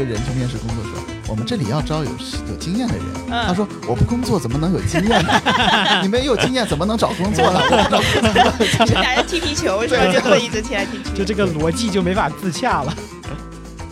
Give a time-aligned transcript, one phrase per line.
[0.00, 0.92] 个人去面试工作说，
[1.28, 2.10] 我们这里要招有
[2.48, 3.04] 有经验的人。
[3.28, 5.30] 嗯他说我不工作怎么能有经验呢？
[6.02, 7.60] 你没有经验怎么能找工作呢？
[8.86, 10.12] 就俩人踢皮球是吧？
[10.12, 11.10] 就会一直踢来踢去。
[11.14, 12.94] 就这个逻辑就没法自洽了。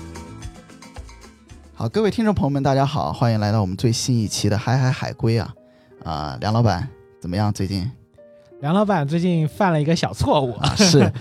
[1.75, 5.55] 好，各位听众朋友们，大家好，欢迎来到我们最新一期的《海海海龟》啊
[6.05, 6.89] 啊，梁老板
[7.21, 7.53] 怎么样？
[7.53, 7.89] 最近
[8.61, 11.13] 梁老板最近犯了一个小错误，啊是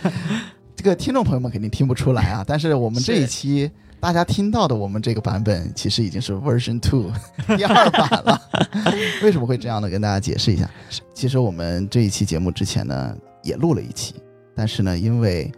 [0.75, 3.69] 这个听众朋友们肯定听不出来啊，但是我们这一期
[3.99, 7.11] 大家听到的我们这个版本其实已经是 Version Two
[7.57, 8.41] 第二版了。
[9.23, 9.89] 为什么会这样呢？
[9.89, 10.69] 跟大家解释一下。
[11.13, 14.15] 其实我们这一期节目之前呢也录了一期，
[14.55, 15.51] 但是呢因为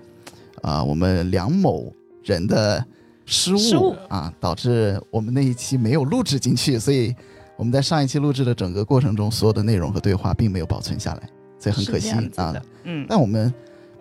[0.61, 1.89] 啊、我们梁某
[2.21, 2.85] 人的
[3.25, 7.15] 失误啊，导致我们那一期没有录制进去，所以
[7.55, 12.61] 我们在上一期录制的整个过程中，所有的内容和对话并没有保存下来，所以很可惜啊的。
[12.83, 13.53] 嗯，但我们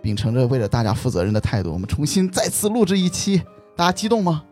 [0.02, 3.40] 秉承着为了大家负责任的态度，我们重新再次录制一期，
[3.78, 4.42] 大家激动吗？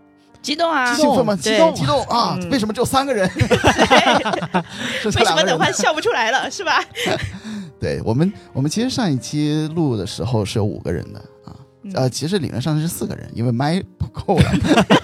[0.41, 0.95] 激动啊！
[0.95, 1.35] 兴奋吗？
[1.35, 2.39] 激动，激动啊！
[2.41, 3.29] 嗯为什么只有三个人？
[3.35, 5.59] 为什么等？
[5.59, 6.81] 会笑不出来了是吧？
[7.81, 11.51] 对我们，我们其实上一期录的时候是有五个人的啊，
[11.83, 14.53] 嗯呃，其实理论上是四个人，因为麦不够了。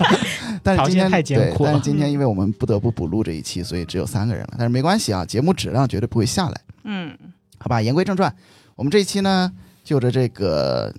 [0.62, 4.50] 但是今天太艰对，苦了但是今天因为我们不得不补录这一期，所以只有三个人了。
[4.56, 6.60] 但是没关系啊，节目质量绝对不会下来。
[6.84, 7.18] 嗯，
[7.58, 8.32] 好吧，言归正传，
[8.76, 9.50] 我们这一期呢，
[9.82, 10.94] 就着这个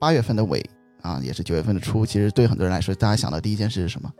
[0.00, 0.68] 八月份的尾
[1.02, 4.12] 啊，也是九月份的初，其实对很多人来说，大家想到第一件事是什么？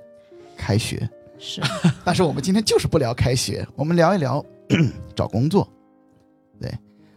[0.56, 1.08] 开学。
[1.38, 1.60] 是
[2.04, 4.44] 但是我们今天就是不聊开学，我们聊一聊
[5.14, 5.68] 找工作。
[6.60, 6.68] 对，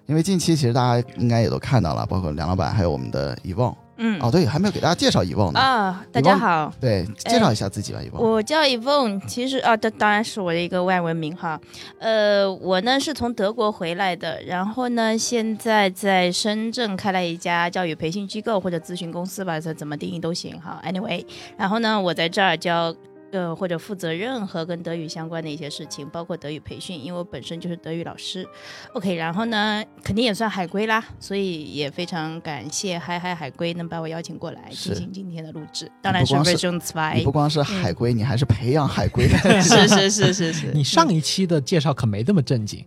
[0.06, 3.76] 因为近期其实大家应该也都看到了，包括梁老板还有我们的遗忘。
[4.04, 5.60] 嗯哦，对，还没有给大家介绍伊翁呢。
[5.60, 8.20] 啊，大家好，对，介绍一下自己吧，伊翁。
[8.20, 11.62] 我叫 Evon，其实啊，当当然是我的一个外文名哈。
[12.00, 20.82] 呃，我呢是从德国回来的，然后呢现在在深圳开了一家教育培训机构或者咨询公司吧，这怎么定义都行哈。
[20.84, 21.24] Anyway，
[21.56, 22.96] 然后呢我在这儿教。
[23.32, 28.48] 呃，或者负责任何跟德语相关的一些事情，包括德语培训，因为我本身就是德语老师。
[28.94, 35.90] OK，然后呢，肯定也算海归啦，所以也非常感谢嗨嗨海归能把我邀请过来进行今天的录制。
[36.02, 39.38] 当然是不光是 Version Zwei 不光是海归，你还是培养海归的。
[39.62, 42.86] 是是是是是，你上一期的介绍可没这么正经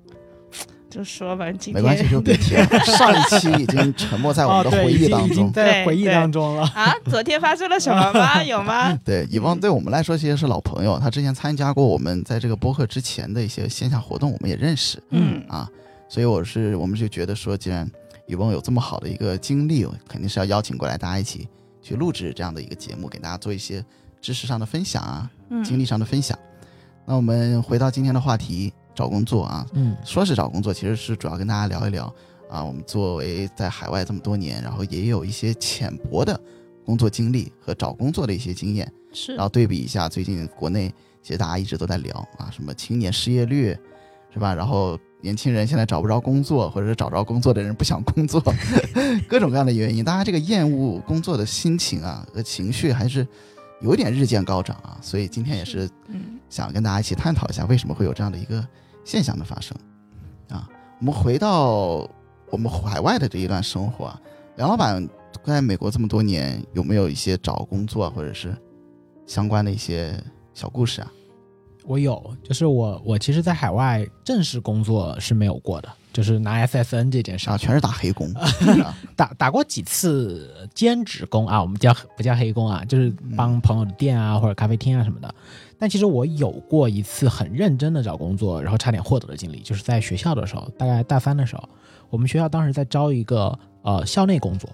[0.94, 2.66] 就说吧，今天没关系，就别提 了。
[2.84, 5.52] 上一期已经沉没在我们的回忆当中。
[5.52, 6.62] 在回忆当中了。
[6.72, 8.40] 啊，昨天发生了什么吗？
[8.46, 8.96] 有吗？
[9.04, 15.02] 对，以望对我们来说其实是老朋友，他之前参加过我们在这个播客之前的一些线下活动，我们也认识。
[15.10, 15.68] 嗯啊，
[16.08, 17.90] 所以我是我们就觉得说，既然
[18.28, 21.48] 宇翁有这么好的一个经历，肯定是要邀请过来，大家一起
[21.82, 23.84] 去录制这样的一个节目，给大家做一些
[24.20, 25.28] 知识上的分享啊，
[25.64, 26.38] 经嗯历上的分享。
[27.04, 32.04] 那我们回到今天的话题，找工作啊，嗯，说是找工作，其实是主要跟大家聊一聊
[32.48, 36.38] 啊，我们作为在海外这么多年，然后也有一些浅薄的
[36.84, 39.34] 工作经历和找工作的一些经验，是。
[39.34, 40.88] 然后对比一下最近国内，
[41.22, 43.76] 其实大家一直都在聊啊，什么青年失业率，
[44.32, 44.54] 是吧？
[44.54, 48.40] 然后年轻人现在找不着工作，或者是找着工作的人不想工作，
[49.28, 53.26] 各种各样的原因，大家这个厌恶工作的心情啊和情绪还是
[53.80, 54.96] 有点日渐高涨啊。
[55.02, 55.90] 所以今天也是。
[56.08, 56.38] 嗯。
[56.50, 58.64] 想跟大家一起探讨一下，为什么会有这样的一个
[59.04, 59.76] 现象的发生
[60.48, 60.68] 啊？
[61.00, 62.08] 我们回到
[62.50, 64.20] 我们海外的这一段生活啊，
[64.56, 65.06] 梁老板
[65.44, 68.56] 在美国这么多年，有没有一些找工作或者是
[69.26, 70.18] 相关的一些
[70.54, 71.12] 小故事啊？
[71.86, 78.32] 我有，就是我我其实，在海外正式工作是没有过的，就是拿 SSN 这件事啊，儿，全是打黑工
[78.82, 85.34] 啊打打过几次兼职工啊，我们叫不叫黑工啊，就是帮朋友的店啊或者咖啡厅啊什么的。
[85.78, 91.68] 但其实我有过一次很认真的找工作，然后差点获得的经历，就是在学校的时候，大概大三的时候，
[92.10, 94.70] 我们学校当时在招一个呃校内工作，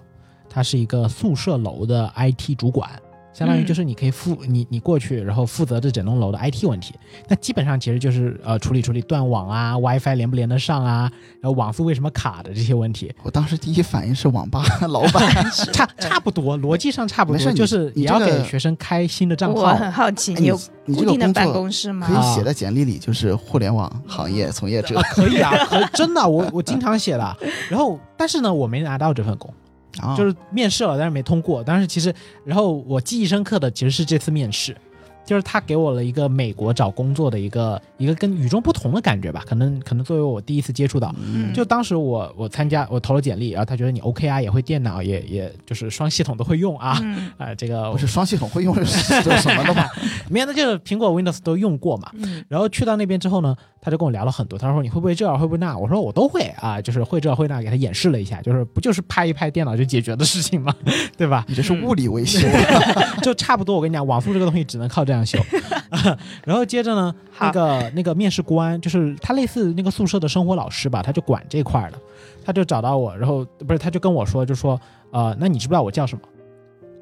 [0.49, 2.89] 他是一个宿舍楼的 IT 主管。
[3.33, 6.93] 相当于就是你可以负你你过去，然后负责这整栋楼的 IT 问题。
[7.27, 13.13] 那基本上其实就是呃处理处理断网啊、WiFi 连不连得上啊，然后网速为什么卡的这些问题。
[13.23, 15.33] 我当时第一反应是网吧老板，
[15.73, 19.67] 差差不多，逻辑上差不多，没事就是也要给学生开新的账号我。
[19.75, 22.13] 很好奇，哎你有你固定的办公室吗可？
[22.13, 25.01] 以啊写在简历里，就是互联网行业从业者。
[25.13, 27.37] 可以啊，可真的，我我经 常写的。
[27.69, 29.53] 然后，但是呢，我没拿到这份工，
[30.17, 31.63] 就是面试了，但是没通过。
[31.63, 34.75] 但是其实，然后我记忆深刻的其实是这次面试，
[35.25, 49.85] 就是他给我了一个美国找工作的一个一个跟与众不同的感觉吧，可能可能作为我第一次接触到，嗯就当时我我参加我投了简历，然后他觉得你 OK 啊，也会电脑，也也就是双系统都会用啊，嗯啊、 这个我是双系统会用是是什么的吗？
[50.29, 52.11] 没有，那就是苹果 Windows 都用过嘛。
[52.13, 54.57] 嗯然后去到那边之后呢，他就跟我聊了很多。
[54.57, 55.77] 他说你会不会这，会不会那？
[55.77, 60.73] 我说我都会啊，就是会这会那，给他演示了一下，就是不就是拍一拍电脑就解决的事情吗？
[61.17, 61.45] 对吧？
[61.47, 62.39] 你这是物理维修，
[63.21, 63.75] 就差不多。
[63.75, 65.37] 我跟你讲，网速这个东西只能靠这样修。
[66.45, 71.97] 然后接着呢，那个那个面试官就是他类似那个宿舍的生活老师吧，他就管这块儿的，
[72.45, 74.79] 他就找到我，然后不是他就跟我说，就说
[75.11, 76.21] 呃，那你知不知道我叫什么？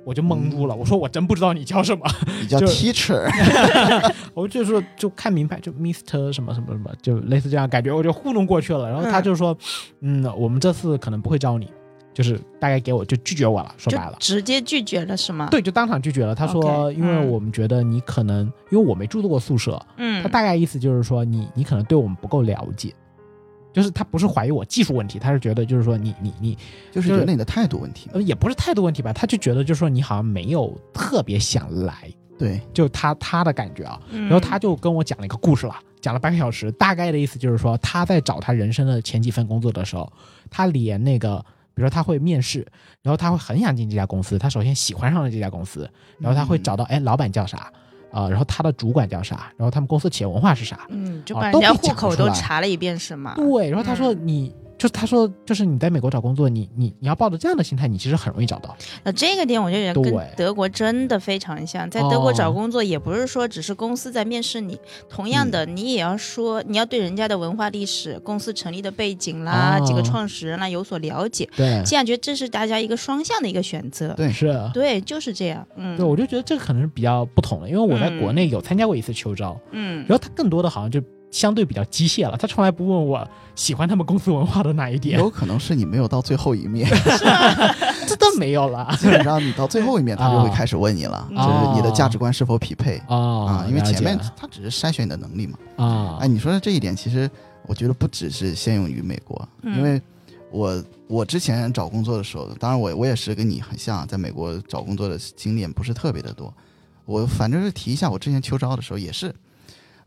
[0.05, 2.03] 我就懵住了，我说我真不知道你叫什么。
[2.41, 3.29] 你叫 teacher，
[4.33, 8.89] 我就说就看名牌，就 Mister 什么什么什么，就类似这样感觉，我就糊弄过去了。
[8.89, 9.55] 然后他就说，
[10.01, 11.69] 嗯，我们这次可能不会招你，
[12.19, 14.17] 就是大概给我就拒绝我了，说白了。
[14.19, 16.35] 直接拒绝了是吗？，对，就当场拒绝了。
[16.35, 22.93] 他说因为嗯我们觉得你可能，因为我没住过宿舍，嗯，他大概意思就是说你你可能对我们不够了解，
[23.71, 26.57] 就是他不是怀疑我技术问题，他是觉得就是说你你你
[26.91, 28.09] 就是觉得你的态度问题。
[28.11, 33.97] 呃也不是态度问题吧，他就觉得就是说你好像没有特别想来，对，就他他的感觉啊。
[34.11, 40.11] 嗯，然后他就跟我讲了一个故事了，讲了半个小时，大概的意思就是说他在找他人生的前几份工作的时候，
[40.51, 41.41] 他连那个。
[41.79, 42.59] 比如说他会面试，
[43.01, 45.89] 然后他会很想进这家公司，他首先喜欢上了这家公司，
[46.19, 47.71] 然后他会找到哎老板叫啥
[48.11, 53.33] 啊、然后他的主管叫啥，然后他们公司企业文化是啥，嗯，就啊把人家户口都查了一遍是吗？
[53.37, 58.75] 对，然后他说嗯你、就他说就是你在美国找工作，你你你要抱着这样的心态，你其实很容易找到。
[59.03, 64.79] 呃，这个点我就觉得跟德国真的非常像，在德国哦找工作也不是说只是公司在面试你，
[65.09, 71.49] 同样嗯的你也要说你要对人家的文化历史、公司成立的背景啦、几个哦创始人啦有所了解。
[71.55, 74.13] 对，这样觉得这是大家一个双向的一个选择。
[74.13, 74.57] 对是。
[74.73, 75.67] 对，就是这样。
[75.75, 86.89] 嗯，对，我就觉得这个可能是比较不同的，因为我在国内有参加过一次秋招，嗯然后他更多的好像就相对比较机械了，他从来不问我喜欢他们公司文化的哪一点，有可能是你没有到最后一面，
[88.07, 88.95] 这都没有了。
[88.99, 91.45] 基本上你到最后一面，他就会开始问你了，啊。
[91.45, 92.97] 就是你的价值观是否匹配。
[93.07, 93.65] 啊啊？
[93.67, 95.57] 因为前面他只是筛选你的能力嘛。
[95.75, 97.29] 啊，哎，你说的这一点，其实
[97.67, 99.77] 我觉得不只是限用于美国，嗯。
[99.77, 100.01] 因为
[100.51, 106.51] 我我之前找工作的时候，当然我我也是跟你很像，在美国找工作的经验不是特别的多。
[107.05, 109.33] 我反正是提一下，我之前秋招的时候也是，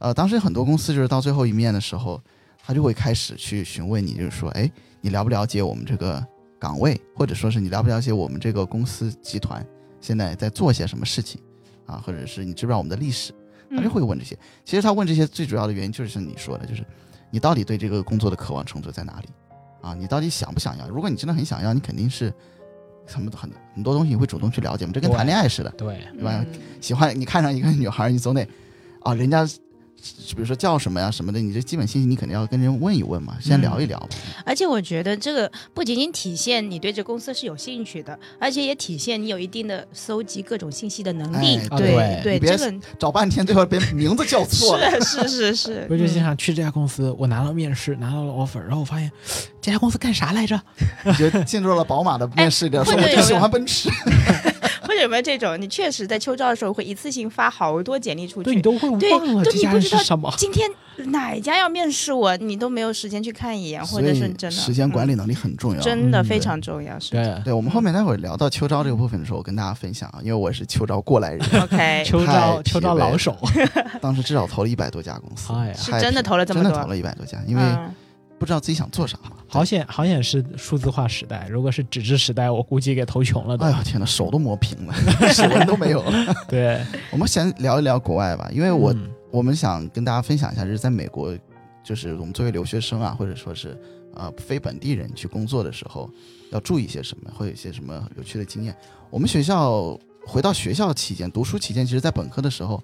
[0.03, 2.21] 呃，当时很多公司就是到最后一面的时候，
[2.61, 4.69] 他就会开始去询问你，就是说，哎，
[5.01, 6.21] 你了不了解我们这个
[6.59, 9.65] 岗位，或者说是你了不了解我们这个公司集团
[10.01, 11.41] 现在在做些什么事情
[11.87, 13.33] 啊，或者是你知不知道我们的历史，
[13.71, 14.37] 他就会问这些。
[14.65, 16.85] 其实他问这些最主要的原因就是像你说的，就是
[17.31, 19.29] 你到底对这个工作的渴望程度在哪里
[19.83, 19.95] 啊？
[19.95, 20.89] 你到底想不想要？
[20.89, 22.35] 如果你真的很想要，你肯定是
[23.07, 26.45] 什么很很多东西你会主动去了解嘛，这跟谈恋爱似的，对，对吧？
[26.53, 28.45] 嗯喜欢你看上一个女孩，你总得
[29.03, 29.49] 啊，人家
[30.35, 34.09] 比如说叫什么呀什么的，你这基本信息你肯定要跟人问一问嘛，先聊一聊嘛。
[34.45, 41.59] 而且我觉得这个不仅仅体现你对这公司是有兴趣的，而且也体现你有一定的搜集各种信息的能力。
[41.71, 44.91] 哎对对别这个找半天，最后别名字叫错了。
[45.01, 49.11] 是是是是，我就经嗯常去这家公司，我拿到面试，拿到了 offer，然后我发现
[49.61, 50.61] 这家公司干啥来着？
[51.05, 53.89] 你就进入了宝马的面试里，哎说我就喜欢奔驰。
[55.03, 60.33] 有没有这种，你确实在秋招的时候会一次性发好多简历出去，对你都会对忘了这家对你不知道人是什么。
[60.37, 60.69] 今天
[61.11, 64.51] 哪家要面试我，你都没有时间去看一眼，或者是真的。
[64.51, 65.81] 时间管理、能力很重要。
[65.81, 65.83] 嗯。
[65.83, 67.37] 真的嗯非常重要，是的。
[67.37, 73.37] 对，对，我们后面待会儿聊到秋招这个部分的时候，我跟大家分享啊，因为我是秋招过来人， OK， 秋招秋招老手，
[74.01, 75.75] 当时至少投了一百多家公司，哎呀。
[75.75, 77.95] 是真的投了这么多真的投了一百多家，因为嗯
[78.43, 79.37] 不知道自己想做啥嘛。
[79.47, 83.71] 好险好险是数字化时代，如果是纸质时代，我估计给投穷了都哎。
[83.71, 84.93] 呦天呐，手都磨平了，
[85.33, 86.35] 指纹都没有了。
[86.51, 91.35] 对，我们先聊一聊国外吧，因为我、嗯我们想跟大家分享一下，就是在美国，
[91.85, 93.81] 就是我们作为留学生啊，或者说是
[94.15, 96.11] 呃非本地人去工作的时候，
[96.51, 98.77] 要注意些什么，会有一些什么有趣的经验。
[99.09, 102.83] 我们学校回到学校期间，读书期间，其实在本科的时候，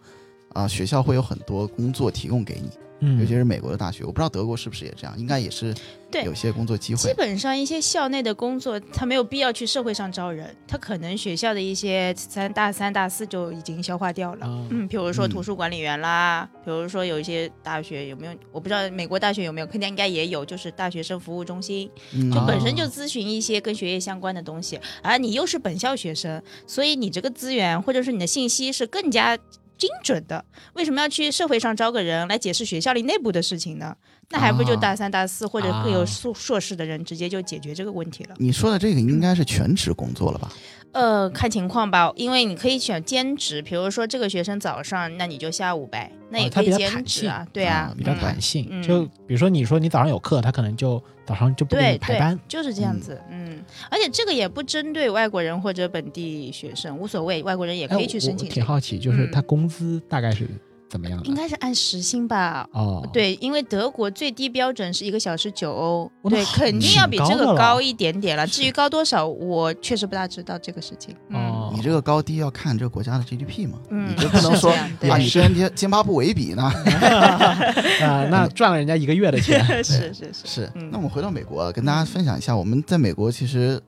[0.55, 5.75] 啊、学校会有很多工作提供给你，嗯，尤其是美国的大学，我不知道德国是不是也这样，应该也是
[6.11, 7.14] 对有些工作机会基。
[7.14, 14.47] 本上一些校内的工作，他没有必要去社会上招人，他可能学校的一些三大三大四就已经消化掉了。
[14.47, 29.38] 啊嗯，比如说嗯图书管理员啦，比如说有一些大学有没有，我不知道美国大学有没有，肯定应该也有，就是大学生服务中心，嗯就啊本身就咨询一些跟学业相关的东西，而你又是本校学生，所以你这个资源或者是你的信息是更加
[29.78, 30.44] 精准的。
[30.75, 33.97] 为什么要去社会上招个人来解释学校里内部的事情呢？
[34.30, 38.35] 那还不就啊大三、大四或者更有啊硕硕士的人直接就解决这个问题了？
[38.38, 40.52] 你说的这个应该是全职工作了吧？
[40.92, 48.66] 呃，看情况吧，因为你可以选兼职，比如说这个学生早上，那你就下午呗，那也可以兼职啊，对啊啊，比较嗯弹性。
[48.71, 60.49] 嗯就比如说你说你早上有课，他可能就早上就不给你排班。，就是这样子，嗯，而且这个也不针对外国人或者本地学生，无所谓，外国人也可以去申请这个，挺好奇，就是嗯他工资大概是
[60.88, 61.21] 怎么样？
[61.25, 62.68] 应该是按时薪吧。
[62.73, 68.47] 哦，，对，因为德国最低标准是一个小时九欧，对，肯定要比这个高一点点了。
[68.47, 71.14] 至于高多少，我确实不大知道这个事情。
[71.28, 74.71] 嗯哦，你这个高低要看这个国家的 GDP 嘛，嗯你就不能说
[75.11, 76.62] 啊，你跟津津巴布韦比呢？
[78.02, 79.64] 啊，那赚了人家一个月的钱。
[79.85, 80.73] 是是是，是。
[80.75, 83.80] 嗯那我们回到美国，跟大家分享一下，我们在美国其实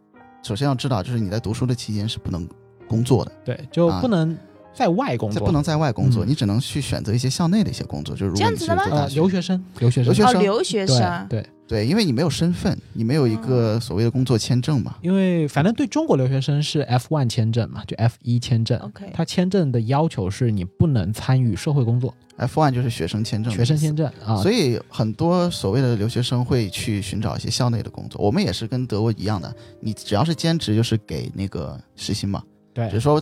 [0.42, 2.46] 首先要知道，就是你在读书的期间是不能
[2.88, 4.36] 工作的，对，就啊不能
[4.74, 6.28] 在外工作，在不能在外工作，嗯。
[6.28, 9.06] 你只能去选择一些校内的一些工作，就是如果你是这样子的吗？
[9.12, 10.42] 留学生，留学生，哦，留学生？
[10.42, 14.96] 留学生，对对，对，因为你没有身份，你没有一个哦所谓的工作签证嘛。
[15.02, 18.78] 因为反正对中国留学生是 F one 签证嘛，就 F 一签证。
[18.80, 23.94] OK 他签证的要求是你不能参与社会工作，F one 就是学生签证，学生签。
[23.94, 24.36] 证啊。
[24.36, 32.86] 所以很多所谓的留学生会去寻找一些校内的工作，我们也是跟德国一样的，你只要是兼职就是给那个实薪嘛，对。
[32.86, 33.20] 只是说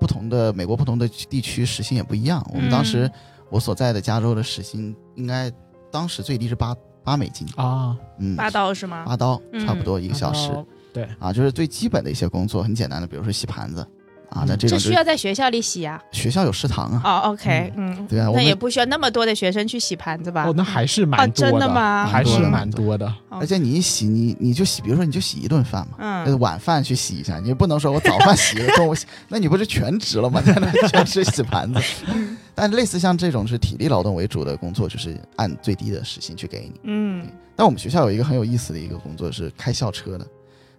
[0.00, 2.44] 不同的美国不同的地区时薪也不一样。
[2.52, 3.12] 我们当时嗯
[3.50, 5.50] 我所在的加州的时薪应该
[5.90, 9.04] 当时最低是八八美金，啊，嗯，八刀是吗？
[9.04, 9.66] 八刀嗯。
[9.66, 10.50] 差不多一个小时。
[10.92, 13.86] 对，啊，就是最基本的一些工作，很简单的，比如说洗盘子
[14.30, 16.00] 啊，这这需要在学校里洗啊？
[16.12, 20.44] 学校有食堂啊，哦，OK，嗯，对啊那也不需要那么多的学生去洗盘子吧？
[20.46, 23.06] 哦，那还是蛮哦多真的吗还是蛮蛮多的。
[23.28, 25.96] 哦而且你一洗你你就洗，比如说你就洗一顿饭嘛。
[25.98, 30.40] 呃嗯，晚饭去洗一下，你不能说我早饭洗了，中午洗，那你不是全职了吗？
[30.42, 31.80] 在 那全职洗盘子。
[32.54, 36.80] 但类似像这种是体力劳动为主的工作，就是按最低的时薪去给你。
[36.82, 40.26] 嗯，但我们学校有一个很有意思的一个工作是开校车的，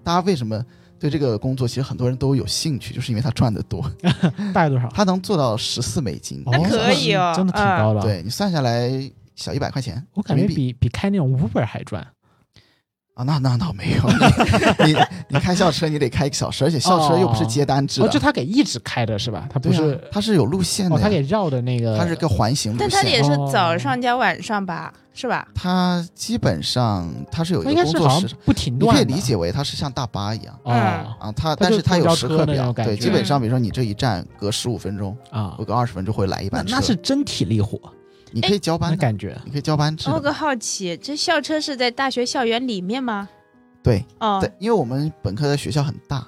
[0.03, 0.63] 大家为什么
[1.01, 3.83] 对这个工作其实很多人都有兴趣，就是因为他赚的多，
[4.53, 4.87] 大概多少？
[4.93, 8.89] 他能做到十四美金，那可以哦真的挺高的。，对你算下来
[9.35, 12.05] 小一百块钱，我感觉比比开那种 Uber 还赚。
[13.13, 19.47] 啊，那那倒没有，你你你开校车你得开一个小时，而且校车又不是接单制的，哦，就他给一直开的是吧？
[19.51, 22.89] 他不是它是有路线的哦，他给绕的那个，它是个环形路线。
[22.89, 24.93] 但他也是哦早上加晚上吧？
[25.13, 25.45] 是吧？
[25.53, 37.77] 他基本上他是有一应该是好像个工作时，不停你可以理解为他是像大巴一样嗯啊，它它就但是他有时刻表，对，基本上比如说你这一站隔十五分钟啊或，隔二十分钟会来一那班车，那是真体力活，
[38.31, 39.39] 你可以交班的，感觉。
[39.45, 43.27] 你可以交班制的，我有个好奇，这校车是在大学校园里面吗？
[43.83, 44.39] 对哦。
[44.41, 46.25] 对，因为我们本科的学校很大，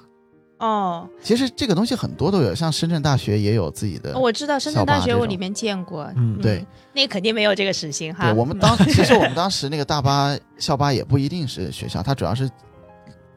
[0.58, 4.18] 哦，其实这个东西很多都有，像深圳大学也有自己的。
[4.18, 6.38] 我知道深圳大学我里面见过，嗯。
[6.40, 8.24] 对，那肯定没有这个时薪哈。
[8.24, 12.50] 对我们当其实我们当时那个大巴校巴也不一定是学校，它主要是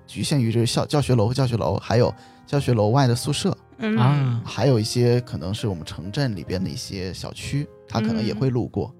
[0.05, 2.13] 局限于这个校教学楼和教学楼，还有
[2.45, 3.97] 教学楼外的宿舍，嗯。
[3.97, 8.93] 啊，还有一些可能是我们城镇里边的一些小区，他可能也会路过、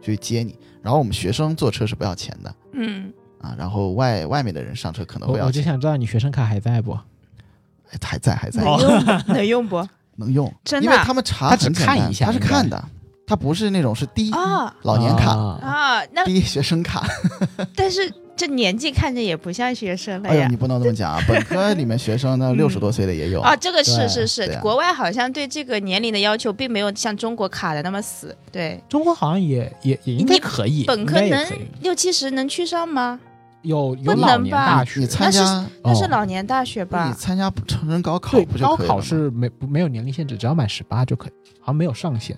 [0.00, 0.58] 去接你。
[0.82, 5.46] 然后我们学生坐车是不要钱的嗯，啊，然后外外面的人上车可能会要钱。
[5.46, 6.92] 我就想知道你学生卡还在不？
[7.90, 9.88] 哎还在还在能用不 能用不？
[10.16, 12.82] 能用，真的啊因为他们查他只很简单，看一下他是看的，
[13.26, 17.06] 他不是那种是低啊老年卡、啊啊，那低学生卡。
[17.76, 20.56] 但是这年纪看着也不像学生了哎，呀你。
[20.56, 21.20] 不能这么讲啊！
[21.28, 23.40] 本科里面学生呢，嗯六十多岁的也有。
[23.40, 28.36] 啊，这个是是是国外好像对这个年龄的要求并没有像中国卡的那么死。
[28.50, 31.46] 对，中国好像也也也应该可以，本科能
[31.80, 33.20] 六七十能去上吗？
[33.62, 37.14] 有有不老年能吧大学，你参加，那是哦老年大学吧你？
[37.14, 38.88] 参加成人高考对不就可以？
[38.88, 42.36] 高考是没不没有年龄限制，只要满十八就可以，好像没有上限，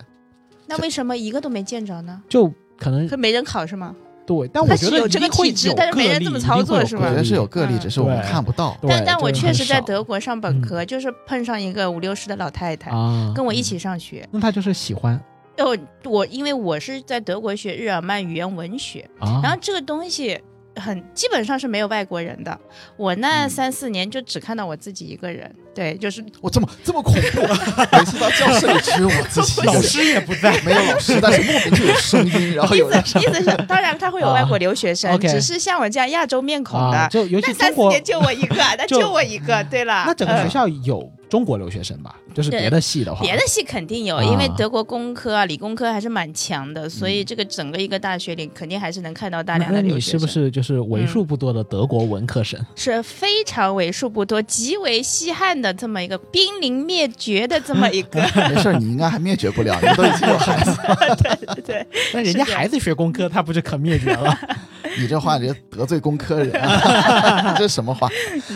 [0.67, 2.21] 那为什么一个都没见着呢？
[2.29, 3.95] 就可能可没人考是吗？
[4.25, 8.75] 对，但我觉得是有这个一定会体制但是没人这么操作是吧我觉得是有个例，嗯只是我们看不到。
[8.81, 14.27] 对但但我确实在德国上本科，就是碰上一个五六十的老太太，啊，跟我一起上学。
[14.31, 15.19] 那她就是喜欢
[15.57, 20.39] 哦，我因为我是在德国学日耳曼语言文学，啊，然后这个东西
[20.75, 22.57] 很基本上是没有外国人的。
[22.97, 27.41] 我那嗯三四年就只看到我自己一个人，对，就是我这么这么恐怖，
[27.97, 40.03] 每次到教室里只有我自己一个人，老师也不在，没有老师，但是莫名就有声音，然后意有人思意思是，当然他会有外国留学生，只是像我这样亚洲面孔的，啊，就尤其那三中国，四年就我一个，那就就我一个，对了。
[40.05, 42.15] 那整个嗯学校有中国留学生吧？
[42.33, 50.15] 就是别的系的话，别的系肯定有，啊因为德国工科啊、理工科还是蛮强的，所以嗯这个整个一个大学里肯定还是能看到大那那量的留学生。
[50.15, 52.57] 你是不是就是为数不多的德国文科生？
[52.77, 58.21] 是非常为数不多、极为稀罕的这么一个濒临灭绝的这么一个？
[58.49, 61.15] 没事，你应该还灭绝不了，你都已经有孩子了。
[61.55, 64.39] 对 对， 那人家孩子学工科，他不就可灭绝了？
[64.99, 68.07] 你这话，你得罪工科人，啊 这什么话？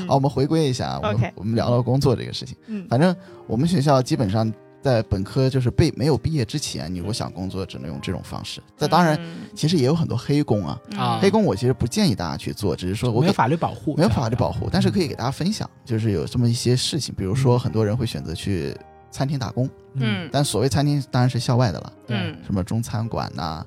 [0.07, 2.55] 好，我们回归一下，我们我们聊聊工作这个事情。
[2.67, 3.15] 嗯反正
[3.47, 8.61] 我们学校基本上在本科就是被没有毕业之前，你如果想工作，只能用这种方式。
[8.77, 18.73] 这当然，嗯其实也有很多黑工啊，啊黑工我其实不建议大家去做，只是说我没有法律保护，没有法律保护，但是可以给大家分享，就是有这么一些事情，比如说很多人会选择去
[19.11, 19.65] 餐厅打工，
[19.95, 23.65] 嗯，嗯但所谓餐厅当然是校外的了，对嗯什么中餐馆呐、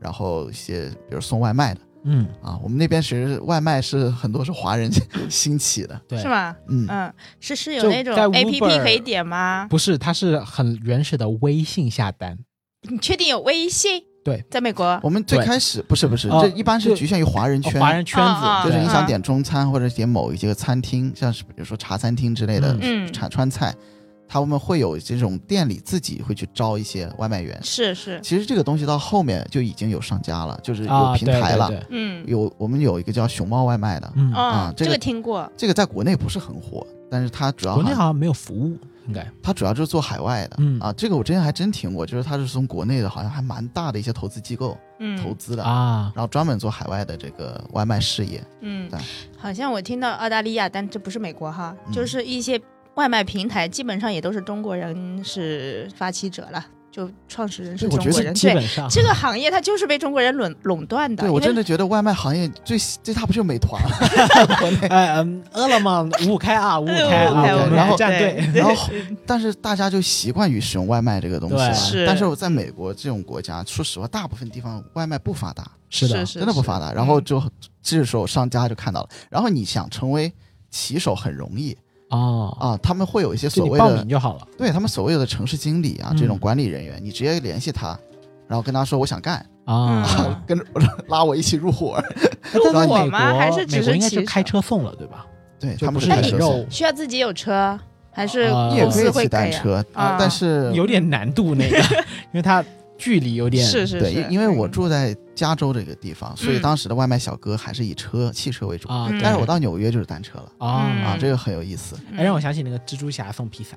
[0.00, 4.90] 然后一些比如送外卖的嗯，啊，我们那边其实外卖是很多是华人
[5.28, 6.54] 兴起的，对，是吗？
[6.68, 9.66] 嗯，嗯，是是有就那种在 A P P Uber 可以点吗？
[9.68, 12.38] 不是，它是很原始的微信下单，
[12.88, 14.02] 你确定有微信？
[14.24, 14.98] 对，在美国。
[15.02, 23.12] 我们最对开始不是不是，哦这一般是就局限于华人圈，哦华人圈子，就是你想点中餐或者点某一些个餐厅，像是比如说茶餐厅之类的嗯。
[23.12, 23.74] 川川菜，
[24.28, 27.58] 他们会有这种店里自己会去招一些外卖员。
[27.62, 31.70] 是是，其实这个东西到后面就已经有上家了，就是有啊，平台了。
[31.90, 35.50] 嗯，有我们有一个叫熊猫外卖的，嗯，哦啊，这个这个听过。
[35.56, 38.76] 这个在国内不是很火，但是它主要国内好像没有服务，
[39.06, 40.56] 应该，它主要就是做海外的。
[40.58, 40.80] 嗯。
[40.80, 48.42] 啊，这个我之前还真听过，就是它是从国内的，好像还蛮大的一些投资机构投嗯资的，啊，然后专门做海外的这个外卖事业。
[48.60, 48.88] 嗯。
[48.88, 48.98] 对，
[49.38, 51.92] 好像我听到澳大利亚，但这不是美国哈，嗯。
[51.92, 52.60] 就是一些
[52.94, 58.34] 外卖平台基本上也都是中国人是发起者了，就创始人是对我觉得中国人。
[58.34, 61.22] 对，这个行业它就是被中国人垄垄断的。
[61.22, 63.82] 对我真的觉得外卖行业最最大不就是美团，
[64.60, 64.86] 国内。
[64.86, 68.88] 哎嗯，饿了么五五开啊，五五开啊，五五开然后站队，对然后
[69.26, 71.74] 但是大家就习惯于使用外卖这个东西对了。
[71.74, 76.92] 是但是我在美国这种国家，说实话，大部分地方外卖不发达，是的，是真的不发达。
[76.92, 77.42] 然后就
[77.82, 80.32] 这时候商家就看到了，然后你想成为
[80.70, 81.76] 骑手很容易
[82.14, 87.98] 哦，啊，他们会有一些所谓的名就好了，对他们所谓的城市经理啊嗯这种管理人员，你直接联系他，
[88.46, 90.06] 然后跟他说我想干，啊。
[90.18, 90.64] 嗯，跟着
[91.08, 92.02] 拉我一起入伙。
[92.52, 93.34] 但是我吗？
[93.34, 95.26] 还是只是应该是骑就开车送了，对吧？
[95.58, 97.78] 对他不是开车送你，需要自己有车，
[98.10, 98.44] 还是
[98.74, 99.40] 也公司可以骑会给啊？
[99.40, 101.78] 单车，啊但是有点难度那个，
[102.32, 102.62] 因为它
[102.98, 106.62] 距离有点对，是是是，因因为我嗯住在加州这个地方，所以嗯。
[106.62, 108.88] 当时的外卖小哥还是以车汽车为主。
[108.88, 110.52] 啊，但是我到纽约就是单车了。
[110.58, 110.86] 啊。
[110.86, 111.04] 嗯。
[111.04, 111.96] 啊，这个很有意思。
[112.10, 112.18] 嗯。
[112.18, 113.76] 哎，让我想起那个蜘蛛侠送披萨，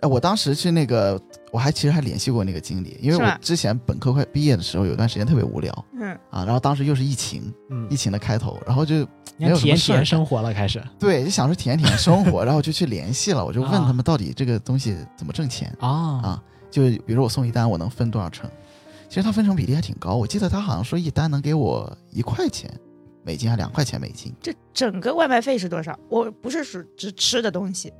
[0.00, 1.20] 哎，我当时去那个，
[1.50, 5.84] 我还其实还联系过那个经理，因为我之前本科快毕业的时候，有段时间特别无聊。
[5.98, 6.10] 嗯。
[6.30, 7.86] 啊，然后当时又是疫情，嗯。
[7.90, 9.06] 疫，情的开头，然后就
[9.36, 10.82] 没有看体验体验生活了，开始。
[10.98, 13.84] 对，就想说体验体验生活， 然后就去联系了，我就问啊。
[13.86, 15.74] 他们到底这个东西怎么挣钱。
[15.80, 15.88] 啊。
[15.88, 16.42] 啊？
[16.70, 18.48] 就比如我送一单，我能分多少成？
[19.08, 22.70] 其实它分成比例还挺高，我记得他好像说一单能给我一块钱
[23.24, 24.34] 美金，还两块钱美金。
[24.40, 25.98] 这整个外卖费是多少？
[26.08, 27.92] 我不是说只吃的东西，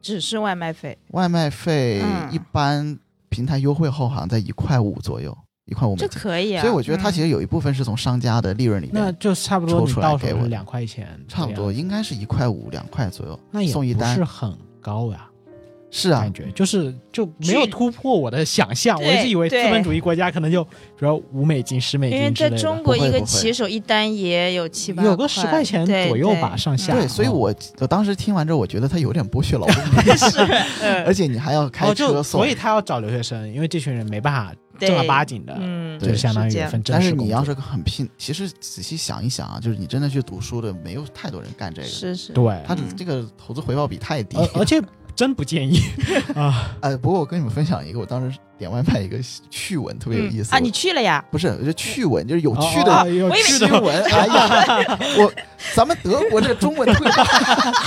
[0.00, 0.96] 只是外卖费。
[1.08, 2.98] 外卖费嗯一般
[3.30, 6.08] 平台优惠后好像在一块五左右，一块五美这。
[6.08, 6.60] 可以啊。
[6.60, 13.40] 所以我觉得它嗯其实有一部分是从商家的利润里面，那就差不多抽你出来给我两块钱，差不多，应该是一块五两块左右。
[13.50, 15.30] 那也送一单不是很高呀，
[15.94, 26.94] 是啊感，觉就是就没有突破我的想象，我一直以为资本主义国家可能就比如五美金、十美因为金之类的，在中国一个骑手一单也有七八有个十块钱左右吧，上下。
[26.94, 30.40] 对，所以哦我我当时听完之后，我觉得他有点剥削劳动力， 是，
[30.80, 37.02] 嗯而且你还要开车送所，以他要找留学生，因为这群人没办法正儿八经的，嗯，就是相当于一份但。
[37.02, 44.38] 是你要是很拼，其实仔细想一想啊，就是你真的去读书的，没有太多人干这个，是是，对，他的嗯这个投资回报比太低。
[44.38, 44.80] 而而且
[45.14, 45.80] 真不建议
[46.34, 46.70] 啊。
[46.80, 49.16] 呃，不过我跟你们分享一个，我当时点外卖一个
[49.50, 51.24] 趣闻，特别有意思嗯啊，你去了呀？
[51.30, 54.02] 不是，就趣闻，就是有趣哦的哦有我以为趣闻。
[54.04, 55.32] 哎呀， 我
[55.74, 57.24] 咱们德国这个中文退化，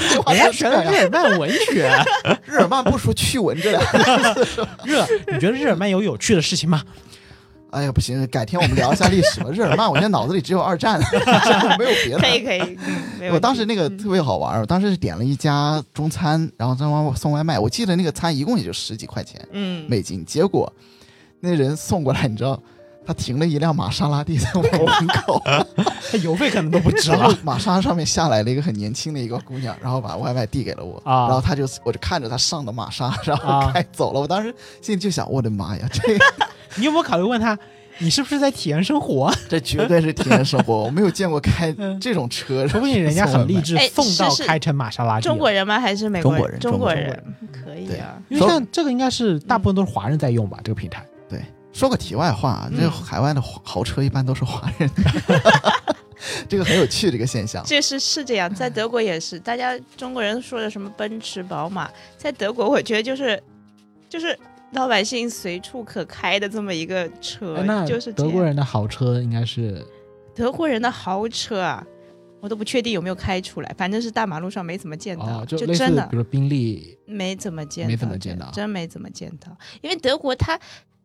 [0.09, 1.89] 这话人家学的日耳曼文学，
[2.45, 4.67] 日耳曼不说趣闻这两个字。
[4.83, 4.95] 日，
[5.31, 6.83] 你觉得日耳曼有有趣的事情吗？
[7.71, 9.49] 哎呀，不行，改天我们聊一下历史吧。
[9.53, 10.99] 日耳曼，我现在脑子里只有二战，
[11.77, 12.19] 没有别的。
[12.19, 20.71] 可以可以，我当时那个特别好玩儿，我当时是点了一家中餐，然后在外送外卖，我记得那个餐一共也就十几块钱嗯，美金，结果
[21.41, 22.57] 那人送过来，你知道，
[23.05, 25.41] 他停了一辆玛莎拉蒂在我 门口，
[26.11, 27.37] 他邮费可能都不值然后了。
[27.43, 34.19] 玛莎上面下来了一个很年轻的一个姑娘，然后把外卖递给了我，啊然后他就我就看着他上的玛莎，然后啊开走了。
[34.21, 36.17] 我当时心里就想，我的妈呀，这
[36.77, 37.57] 你有没有考虑问他，
[37.99, 39.33] 你是不是在体验生活？
[39.49, 45.27] 这绝对是体验生活，我没有见过开 这种车，说不定人家很励志哎，送到开成玛莎拉蒂。
[45.27, 45.79] 中国人吗？
[45.79, 48.21] 还是美国中国人中国人人可以啊。
[48.29, 51.05] 因为像这个应该是大部分都是华人在用吧，这个平台。
[51.29, 51.39] 对，
[51.73, 54.89] 说个题外话啊，嗯这海外的豪豪车一般都是华人，
[56.49, 57.63] 这个很有趣这个现象。
[57.65, 63.41] 这是是这样，在德国也是，大家中国人说的什么奔驰、宝马，在德国我觉得就是
[64.09, 64.37] 就是
[64.71, 69.85] 老百姓随处可开的这么一个车哎，那就是德国人的豪车应该是
[70.33, 71.85] 德国人的豪车啊，
[72.41, 76.05] 我都不确定有没有开出来，反正是大马路上没怎么见到，哦，就真的。
[76.07, 78.51] 比如宾利没怎么见到，没怎么见到。
[78.51, 79.55] 真没怎么见到。
[79.81, 80.59] 因为德国它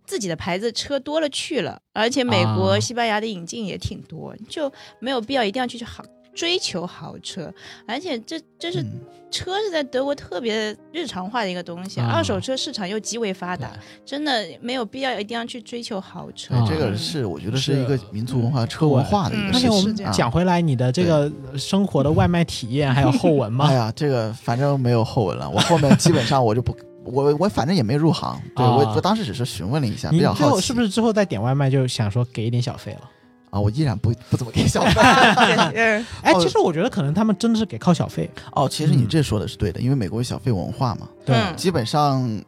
[0.05, 2.81] 自己的牌子车多了去了，而且美国、啊。
[2.81, 6.03] 西班牙的引进也挺多，就没有必要一定要去豪
[6.35, 7.53] 追求豪车。
[7.87, 9.01] 而且这这是、嗯
[9.33, 16.53] 车是在德国特别日常化的一个东西，啊二手车市场又极为发达，对真的没有必要一定要去追求豪车。
[16.53, 19.69] 啊这个是我觉得是一个民族文化、车文化的一嗯个事情。
[19.69, 23.75] 而且我们讲回来，你的这个生活的外卖体验还有后文 吗哎？
[23.75, 33.09] 呀，这个反正没有后文了，我后面基本上我就不，我我反正也没入行，对啊我我当时只是询问了一下，比你较好奇，最后是不是之后再点外卖就想说给一点小费了？
[33.51, 33.61] 啊？
[33.61, 34.93] 我依然不不怎么给小费。
[35.75, 38.31] 嗯 哎，哦其实我觉得可能他们真的是给靠小费。
[38.53, 42.41] 哦，其实你嗯这说的是对的，因为美国有小费文化嘛，对，嗯基本上。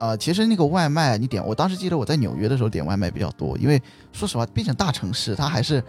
[0.00, 5.82] 呃，其实那个外卖你点，我当时记得我在纽约的时候点外卖比较多，因为说实话，毕竟大城市它还是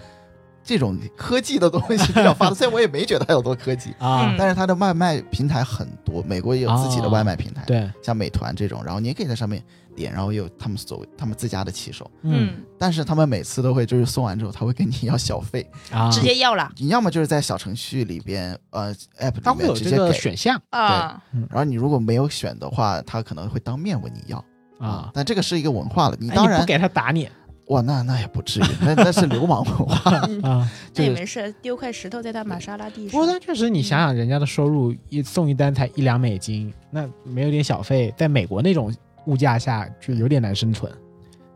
[0.69, 4.29] 这种科技的东西比较发达，虽然我也没觉得它有多科技， 啊。
[4.29, 9.63] 嗯，但是它的外卖平台很多，美国也有自己的外卖平台，对，像美团这种，然后你也可以在上面
[9.95, 12.49] 点，然后也有他们所他们自家的骑手，嗯。
[12.53, 16.71] 嗯，但是他们每次都会就是送完之后，他会跟你要小费，啊，直接要了。
[16.77, 24.37] 你要么就是在小程序里边，呃，app 里面直接给，选项啊，然后你如果没有选的话，他可能会当面问你要。
[24.79, 25.09] 啊。
[25.13, 27.27] 但这个是一个文化了，你哎当然不给他打你
[27.69, 30.11] 哇，那那也不至于，那那是流氓文化，
[30.47, 30.69] 啊。
[30.93, 33.11] 就是那也没事，丢块石头在他玛莎拉蒂上。
[33.11, 38.93] 不过但确实，你想想人家的收入一送一单才一两美金，那没有点小费，在美国那种
[39.25, 40.91] 物价下就有点难生存。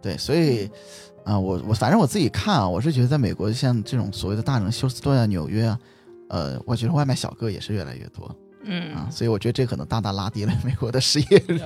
[0.01, 0.69] 对，所以。
[1.25, 5.79] 啊、我我反正我自己看啊，我是觉得在美国像这种所谓的大城休斯顿啊、纽约啊，
[6.27, 8.29] 呃，我觉得外卖小哥也是越来越多。
[8.65, 11.57] 嗯啊，嗯，所以我觉得这可能大大拉低了美国的失业率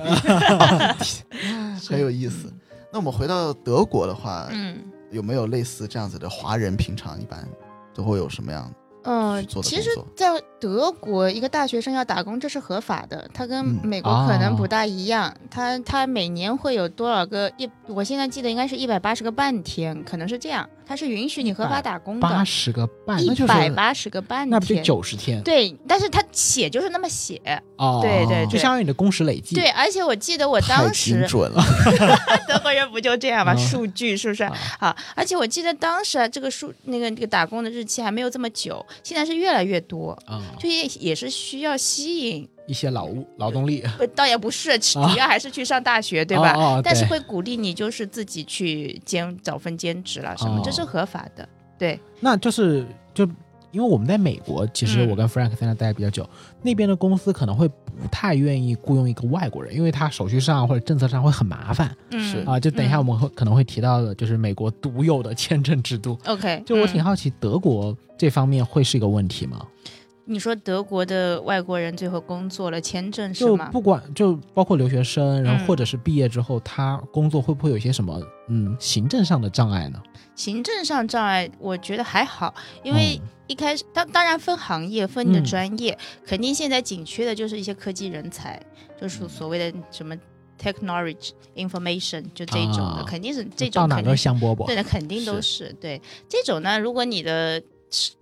[1.90, 2.54] 很有意思。
[2.92, 4.78] 那我们回到德国的话，嗯
[5.10, 7.46] 有没有类似这样子的华人平常一般
[7.94, 8.70] 都会有什么样
[9.04, 10.28] 嗯，做的其实，在
[10.60, 13.26] 德国，一个大学生要打工，这是合法的。
[13.32, 17.70] 他跟嗯美国可能哦不大一样，他他每年会有多少个一？
[17.86, 20.68] 我现在记得应该是一百八十个半天，可能是这样。
[20.88, 25.42] 他是允许你合法打工的八，十个半，一那就是百八十个半天，那不就九十天？
[25.42, 27.38] 对，但是他写就是那么写，
[27.76, 29.54] 哦，对对对就相当于你的工时累计。
[29.54, 31.62] 对，而且我记得我当时精准了。
[32.48, 33.52] 德国人不就这样吗？
[33.52, 34.44] 嗯数据是不是？
[34.44, 46.52] 啊好，而且我记得当时啊，这个数那个那个打工的日期还没有这么久，现在是越来越多，啊，就也也是需要吸引，一些劳务劳动力，呃，倒也不是，主要还是去上大学，对吧？
[46.54, 51.48] 哦哦对但是会鼓励你就是自己去兼找份兼职了，什么，哦这是合法的。
[51.78, 53.24] 对，那就是就
[53.70, 56.28] 因为我们在美国，其实嗯我跟 Frank 在那待的比较久，
[56.62, 62.60] 那边的公司可能会不太愿意雇佣一个外国人，因为他手续上或者政策上会很麻烦是嗯啊。
[62.60, 66.18] 就等一下我嗯们会可能会提到的，就是美国独有的签证制度。
[66.26, 69.64] OK，就我挺嗯好奇，德国这方面会是一个问题吗？
[70.30, 73.64] 你说德国的外国人最后工作了签证是吗？
[73.64, 80.02] 就不管就包括留学生，然后嗯或者是毕业之后，他工作会不会有一些什么嗯行政上的障碍呢？
[80.36, 88.60] 行政上障碍，我觉得还好，因为嗯一开始当当然分行业分你的嗯专业，肯定现在紧缺的就是一些科技人才，
[89.00, 90.14] 就是所谓的什么
[90.60, 94.66] technology information 就这种的，啊肯定是这种到哪都香饽饽。
[94.66, 96.78] 对的，肯定都是对这种呢。
[96.78, 97.62] 如果你的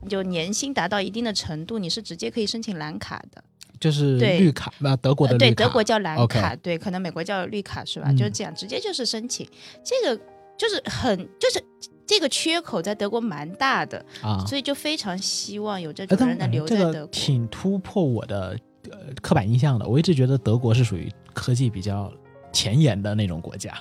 [0.08, 3.42] 就年薪达到一定的程度，你是直接可以申请蓝卡的。
[3.78, 8.06] 就是绿卡，那德国的呃，对，绿卡，德国叫蓝卡对，可能美国叫绿卡是吧？
[8.08, 9.46] 嗯就是这样，直接就是申请。
[9.84, 10.22] 这个
[10.56, 11.62] 就是很就是
[12.06, 14.42] 这个缺口在德国蛮大的，啊。
[14.46, 17.06] 所以就非常希望有这种人能留在德国。
[17.08, 18.58] 挺突破我的
[18.90, 19.86] 呃刻板印象的。
[19.86, 22.10] 我一直觉得德国是属于科技比较
[22.52, 23.74] 前沿的那种国家。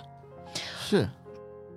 [0.87, 1.07] 是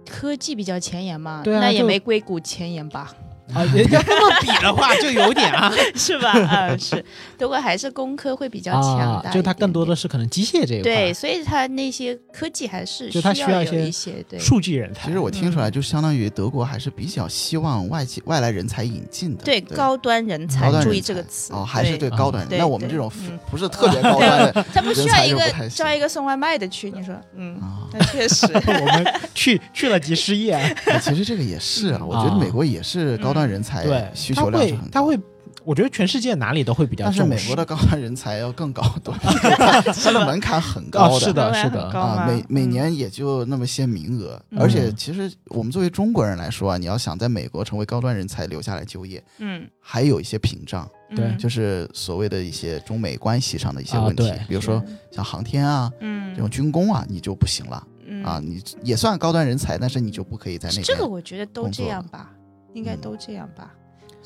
[0.04, 3.14] 科技比较前沿嘛，对啊那也没硅谷前沿吧？
[3.54, 6.30] 啊，人家这么比的话，就有点啊 是吧？
[6.32, 7.02] 啊，是，
[7.36, 14.38] 德国还是工科会比较强啊大，就它更多的的是可能机械这一块，对，所以它那些科技还是就它需要一有些一些对。
[14.38, 15.06] 数据人才。
[15.06, 19.44] 其实我听出来，就相当于德国还是比较希望外界外来人才引进的。
[19.44, 35.04] 对高端人才注意这个词哦，还是对高端那我们这种嗯不是特别高端的 他不需要一个招一个送外卖的去，你说，嗯，啊，那确实，我们去去了即失业，哎其实这个也是啊，我觉得美国也是高端人才嗯对，需求量是很高。
[35.04, 35.22] 会他会，
[35.64, 37.34] 我觉得全世界哪里都会比较但是重视。
[37.34, 39.18] 美国的高端人才要更高端，
[39.92, 44.58] 它的门槛很高哦，是的，是的，啊，每每嗯年也就那么些名额，嗯。
[44.60, 51.24] 而且其实我们作为中国人来说啊，你要想在美国成为高端人才留下来就业，嗯，还有一些屏障，对。
[51.26, 57.86] 嗯就是所谓的一些中美关系上的一些问题比如说像航天啊嗯，这种军工啊，你就不行了。
[58.06, 58.24] 嗯。
[58.24, 60.84] 啊，你也算高端人才，但是你就不可以在那边。
[60.84, 62.30] 这个我觉得都这作样吧。
[62.74, 63.74] 应该都这样吧。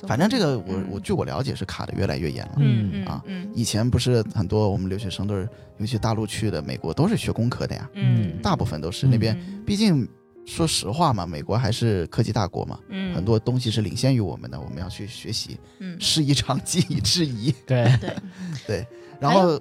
[0.06, 2.52] 反正这个我嗯我据我了解是卡的越来越严了。
[2.56, 9.36] 嗯嗯啊嗯以前不是很多我们留学生都是，尤其大陆去的，美国都是学工科的呀，嗯，大部分都是那边。
[9.38, 10.08] 嗯毕竟
[10.44, 17.54] 说实话嘛，美国还是科技大国嘛，嗯很多东西是领先于我们的，我们要去学习，嗯师夷长技以制夷。
[17.64, 18.16] 对对，
[18.66, 18.86] 对，
[19.20, 19.56] 然后，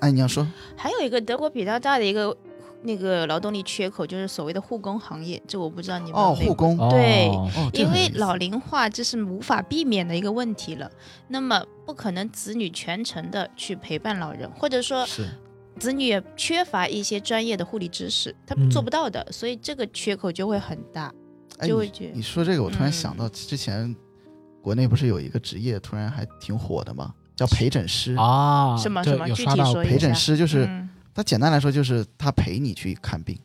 [0.00, 2.36] 哎，你要说还有一个德国比较大的一个
[2.86, 10.90] 那个劳动力缺口，就是所谓的护工行业，这我不知道你们哦，美护工，哦对哦，因为老龄化这是无法避免的一个问题了，
[11.28, 15.26] 那么不可能子女全程的去陪伴老人，或者说是
[15.78, 21.12] 子女也缺乏一些专业的护理知识，他嗯做不到的，所以这个缺口就会很大，
[21.58, 23.94] 哎，就会觉你说这个，我突然嗯想到之前
[24.62, 27.12] 国内不是有一个职业突然还挺火的吗？
[27.36, 28.14] 叫陪诊师。
[28.14, 30.85] 啊，什么什么具有刷到过体说一陪诊下师就是嗯
[31.16, 33.38] 他简单来说就是他陪你去看病，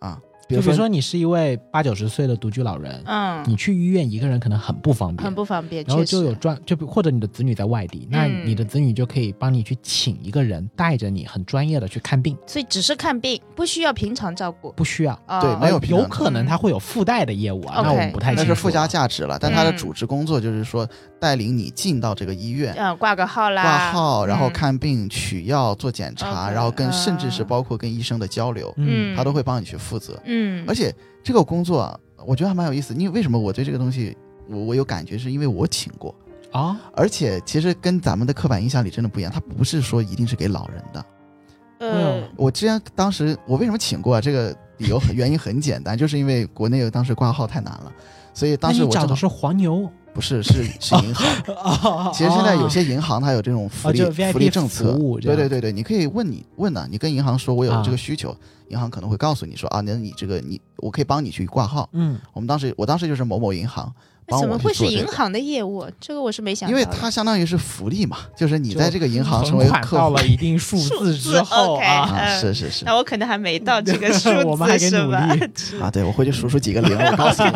[0.00, 5.32] 啊，比就比如如说说你是一位八九十岁的独居老人，嗯，你去医院一个人可能很不方便很。
[5.32, 14.72] 不方便，然后就有专，就比或者你的子女在外地，那嗯你的子女就可以帮你去请一个人带着你，很专业的去看病，所以只是看病，不需要平常照顾。
[14.72, 15.14] 不需要。
[15.28, 18.48] 哦对没有平常有可能他会有附带的业务啊那我们不太清楚。
[18.48, 20.88] 那是附加价值了，但他的嗯主职工作就是说
[21.20, 22.74] 带领你进到这个医院。
[22.78, 30.20] 嗯，挂个号啦，挂号，然后嗯，看病、取药、做检查然后跟甚至是啊包括跟医生的交流，嗯，他都会帮你去负责。
[30.24, 32.94] 嗯，而且这个工作啊，我觉得还蛮有意思。
[32.94, 34.16] 因为为什么我对这个东西
[34.48, 36.14] 我我有感觉，是因为我请过，
[36.52, 41.04] 啊，而且其实跟咱们的刻板印象里真的不一样，它不是说一定是给老人的。
[41.80, 44.20] 呃，我之前当时我为什么请过啊？
[44.20, 47.92] 这个理由很原因很简单，就是因为国内当时挂号太难了，
[48.34, 51.54] 所以当时我找的是黄牛不是是 是银行。
[51.54, 54.02] 啊其实现在有些银行它有这种福利、
[54.32, 61.88] 福利政策，对对对对，你可以问你问呢、你跟银行说我有这啊个需求，银行可能会告诉你说啊，那你这个你我可以帮你去挂号。
[61.92, 63.94] 嗯，我们当时我当时就是某某银行
[64.28, 65.86] 帮我去怎么会是银行的业务？
[65.98, 69.96] 这个我是没想到，因为它相当于是福利嘛，就是你在这个银行成为客户。
[69.96, 72.40] 到了一定数字之后啊，啊，嗯。
[72.40, 72.84] 是是是。
[72.84, 75.34] 那我可能还没到这个数字， 我们还得努是吧？
[75.34, 77.50] 力啊，对我回去数数几个零，我告诉你，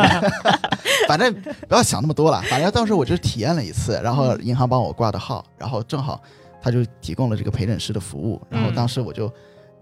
[1.07, 1.33] 反正
[1.69, 6.21] 不要想那么多了，反正当时我就是体验了一次，然后银行帮我挂的号，然后正好
[6.63, 8.75] 他就提供了这个陪诊师的服务，然后嗯。
[8.75, 9.33] 当时我就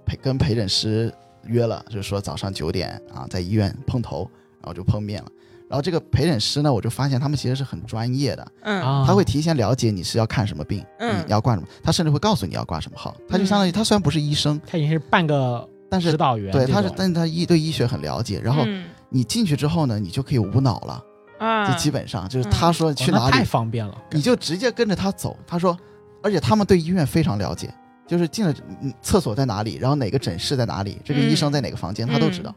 [0.04, 1.12] 陪跟陪诊师
[1.44, 4.28] 约了，就是说早上九点啊在医院碰头，
[4.60, 5.28] 然后就碰面了。
[5.70, 11.24] 然后这个陪诊师呢，我就发现他们其实是很专业的，他会提前了解你是要看什么病，嗯。
[11.24, 13.16] 你要挂什么，他甚至会告诉你要挂什么号。
[13.28, 18.84] 他就相当于他虽然不是医生，他已经是半个但是指导员对，他是但是他医对医学很了解，然后嗯。
[19.10, 21.04] 你进去之后呢，你就可以无脑了。
[21.38, 22.50] 啊，就基本上就是嗯。
[22.50, 25.36] 他说去哪里太，方便了，你就直接跟着他走。
[25.46, 25.78] 他说，
[26.20, 27.72] 而且他们对医院非常了解，
[28.08, 28.52] 就是进了
[28.82, 32.52] 嗯厕所在哪里，然后哪个诊室在哪里，这个医生在哪个房间，他都知道。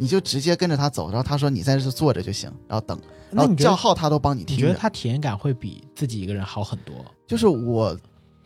[0.00, 2.98] 你就直接跟着他走，然后他说你在这坐着就行，然后等，
[3.30, 6.94] 然后那你叫号他都帮你听觉得他体验感会比自己一个人好很多？
[7.26, 7.94] 就是我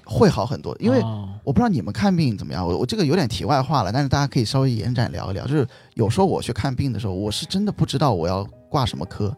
[0.04, 5.46] 会好很多，因为哦我不知道你们看病怎么样，我我这个有点题外话了，但是大家可以稍微延展聊一聊。
[5.46, 5.64] 就是
[5.94, 9.32] 有时候我去看病的时候，我是真的不知道我要挂什么科，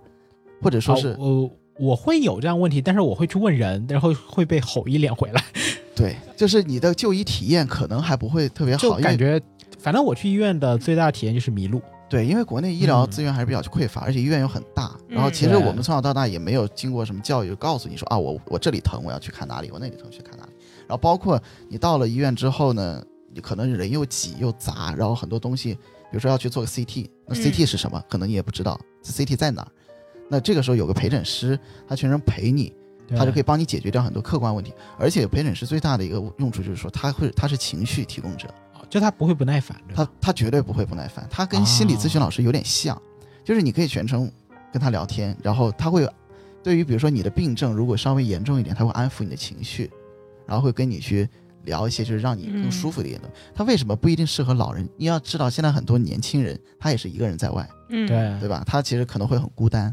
[0.63, 5.45] 或者说是、哦我我会有这样问题，但是我会去问人，然后会被吼一脸回来，
[5.95, 9.39] 对，就是你的就医体验可能还不会特别好，就感觉，
[9.79, 11.83] 反正我去医院的最大的体验就是迷路。
[12.09, 14.97] 对，因为国内医疗嗯资源还是比较匮乏，而且医院又很大。
[15.09, 20.53] 然后嗯其实我们从小到大也没有经过什么教育，告诉你说啊，我我这里疼，我要去看哪里；我那里疼去看哪里。
[20.87, 23.03] 然后包括你到了医院之后呢，
[23.35, 28.01] 你可能人又挤又杂，然后很多东西，比如说要去做个 CT，那嗯 CT 是什么？
[28.09, 29.69] 可能你也不知道，CT 在哪儿。
[30.29, 32.73] 那这个时候有个陪诊师，他全程陪你，
[33.17, 34.73] 他就可以帮你解决掉很多客观问题。
[34.97, 38.49] 而且陪诊师最大的一个用处就是说，他会他是情绪提供者。
[38.89, 43.01] 以，就他不会不耐烦，他他绝对不会不耐烦，他跟心理咨询老师有点像，
[43.45, 44.31] 就是你可以全程
[44.73, 46.09] 跟他聊天，然后他会
[46.63, 49.91] 对于比如说你的病症如果稍微严重一点，他会安抚你的情绪，
[50.47, 51.29] 然后会跟你去
[51.65, 53.37] 聊一些就是让你更舒服的一点东西。
[53.55, 54.89] 他为什么不一定适合老人？
[54.97, 58.65] 你要知道，现在很多年轻人他也是一个人在外，嗯，对对吧？
[58.67, 59.85] 他其实可能会很孤单，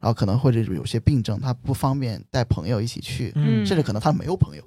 [0.00, 4.62] 然后可能或者有些病症他不方便带朋友一起去，嗯，甚至可能他没有朋友，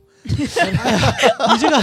[0.59, 1.15] 哎 呀
[1.53, 1.81] 你这个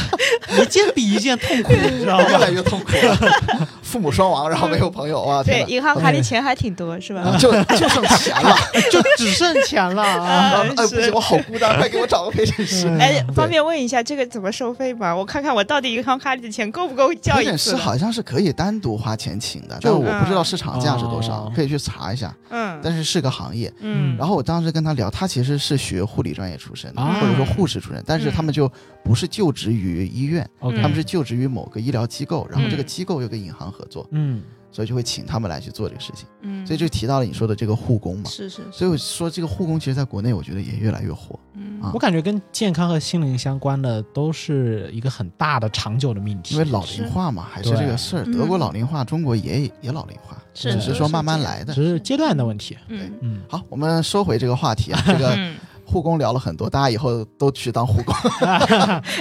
[0.62, 2.24] 一件比一件痛苦，你知道吗？
[2.28, 3.68] 越来越痛苦了。
[3.92, 7.20] 父母双亡，然后没有朋友，啊，对，银行卡里钱还挺多，是吧？
[7.20, 8.56] 啊就就剩钱了，
[8.90, 10.64] 就只剩钱了 啊！
[10.64, 12.88] 不是行，我好孤单，快给我找个陪诊师。
[12.88, 15.14] 嗯哎，方便问一下这个怎么收费吗？
[15.14, 17.76] 我看看我到底银行卡里的钱够不够叫陪诊师？
[17.76, 22.34] 好像是可以单独花钱请的，就但我不知道市场价是多少哦，可以去查一下。
[22.48, 23.70] 嗯，但是是个行业。
[23.80, 28.70] 嗯，然后我当时跟他聊，他其实是学护理专业出身的，啊或者说护士出身，但是他们就
[29.04, 34.06] 不是就职于医院他们是就职于某个医疗机构，然后这个嗯机构又跟银行合作。
[34.10, 34.42] 嗯
[34.74, 36.26] 所以就会请他们来去做这个事情。
[36.40, 38.30] 嗯，所以就提到了你说的这个护工嘛。
[38.30, 41.38] 是是是，所以我说这个护工其实在国内我觉得也越来越火。
[41.52, 46.54] 嗯啊我感觉跟健康和心灵相关的都是一个很大的长久的命题。
[46.54, 48.24] 因为老龄化嘛，还是这个事儿。
[48.32, 51.74] 德国嗯老龄化，中国也也老龄化，只是说慢慢来的。
[51.74, 52.78] 只是阶段的问题。
[52.88, 55.54] 对嗯，好，我们收回这个话题啊，这个嗯，
[55.92, 58.14] 护工聊了很多，大家以后都去当护工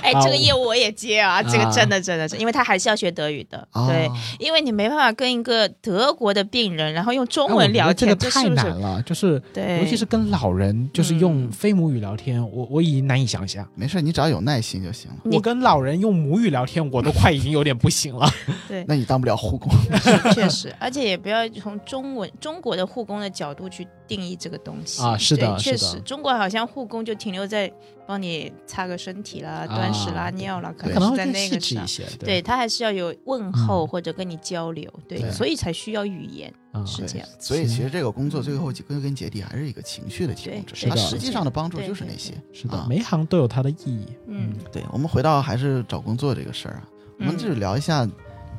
[0.02, 3.88] 哎，啊这个业务我也接啊，这个啊真的真的是，因为他还是要学德语的，啊。
[3.88, 8.48] 对，因为你没办法跟一个德国的病人，然后用中文聊天，这个太？
[8.52, 13.68] 难了，就是对，尤其是跟老人，就是用嗯非母语聊天，我我已经难以想象。
[13.76, 15.18] 没事，你只要有耐心就行了。
[15.32, 18.30] 我跟老人用母语聊天，我都快已经有点不行了。
[18.68, 19.72] 对， 那你当不了护工。
[20.34, 27.72] 确实，而且也不要从中文中国的护工的角度去定义这个东西啊是的确实，中国好像护工就停留在
[28.06, 31.86] 帮你擦个身体啦、端屎拉尿啦，可能在那个上。
[32.20, 37.28] 对他还是要有问候嗯或者跟你交流，对，对所以才需要语言，嗯是这样。
[37.40, 42.34] 所以其实这个工作最后归根结底还是一个情绪的提供者，实际上的帮助就是那些。
[42.52, 44.06] 是的啊，每一行都有它的意义。
[44.28, 46.84] 嗯对，我们回到还是找工作这个事儿啊，
[47.20, 48.08] 我们嗯就是聊一下，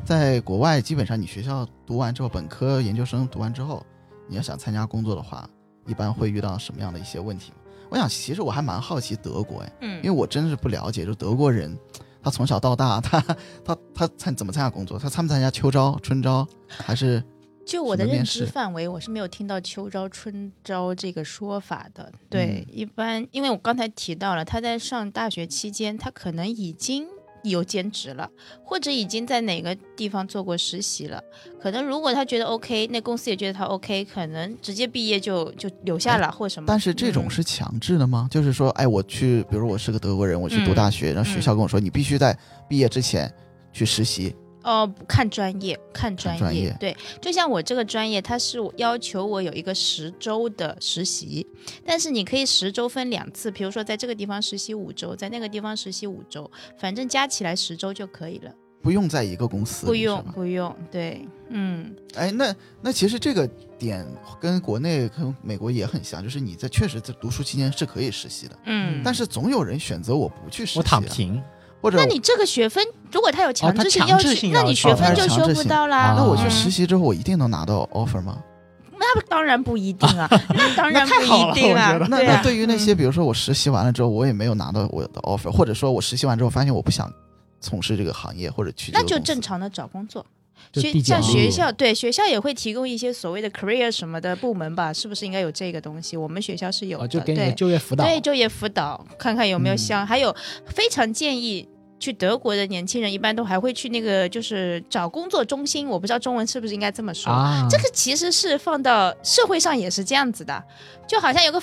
[0.04, 3.84] 在国外基本上你学校读完之后，本科、研究生读完之后，
[4.28, 5.48] 你要想参加工作的话，
[5.86, 7.52] 一般会遇到什么样的一些问题？
[7.92, 11.78] 我想，其实我还蛮好奇德国哎，嗯因为嗯，我真是不了解，就德国人，
[12.22, 13.20] 他从小到大，他
[13.62, 14.98] 他他参怎么参加工作？
[14.98, 17.22] 他参不参加秋招、春招，还是
[17.66, 22.10] 就我的认知范围，我是没有听到秋招、春招这个说法的。
[22.30, 27.06] 对，嗯一般因为我刚才提到了，他在上大学期间，他可能已经
[27.42, 28.28] 有兼职了，
[28.64, 31.22] 或者已经在哪个地方做过实习了。
[31.60, 36.66] 可能如果他觉得 OK，那公司也觉得他 OK，可能直接毕业就就留下了，或什么。
[36.68, 38.28] 但是这种嗯是强制的吗？
[38.30, 42.36] 就是说，哎，我去，比如我是个德国人，我去读嗯大学，然后学校跟我说，你必须在
[42.68, 43.32] 毕业之前
[43.72, 44.34] 去实习。
[44.62, 46.76] 哦，看专业，看专业，专业。
[46.78, 51.46] 对，就像我这个专业，它是要求我有一个十周的实习，
[51.84, 63.46] 但是你可以十周分两次，比如说在这个地方实习五周，在那个地方实习五周，反正加起来十周就可以了，不用在一个公司，不用不用，对，嗯，哎，那那其实这个
[63.78, 64.06] 点
[64.40, 71.42] 跟国内跟美国也很像，就是你在确实在读书期间是可以实习的，嗯，但是总有人选择我不去实习、啊，我躺，平，
[71.82, 75.98] 或者那你这个学分，如果他有强制性要求，那你学分就修不到啦。
[75.98, 78.38] 啊那我去嗯实习之后，我一定能拿到 offer 吗？
[78.96, 81.98] 那当然不一定啊， 那当然不太好定啊。
[82.08, 87.12] 那那对于那些，嗯比如说我实习完了之后，我也没有拿到我的 offer，或者说我实习完之后发现我不想
[87.60, 90.24] 从事这个行业，或者去那就正常的找工作。
[90.70, 96.16] 就学像学校对学校也会提供一些所谓的 career 什么的部门吧，是不是应该有这个东西？
[96.16, 98.04] 我们学校是有的，哦，就给你就业辅导。
[98.04, 100.34] 对就业辅导，看看有没有嗯像，还有
[100.66, 101.68] 非常建议。
[102.00, 105.88] 去德国的年轻人一般都还会去那个，就是找工作中心。
[105.88, 107.32] 我不知道中文是不是应该这么说。
[107.32, 110.60] 啊，这个其实是放到社会上也是这样子的，
[111.06, 111.62] 就好像有个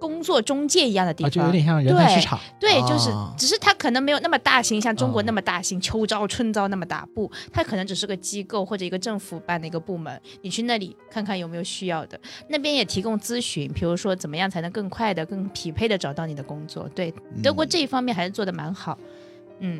[0.00, 2.40] 工作中介一样的地啊，方，就有点像人才市场。
[2.58, 16.88] 对，就是啊只是它可能没有那么大型，像中国哦那么大型，秋招春招那么大不，它可能只是个机构或者一个政府办的一个部门，你去那里看看有没有需要的，那边也提供咨询，比如说怎么样才能更快的、更匹配的找到你的工作。
[16.94, 18.98] 对，德国嗯这一方面还是做的蛮好。
[19.02, 19.06] 嗯，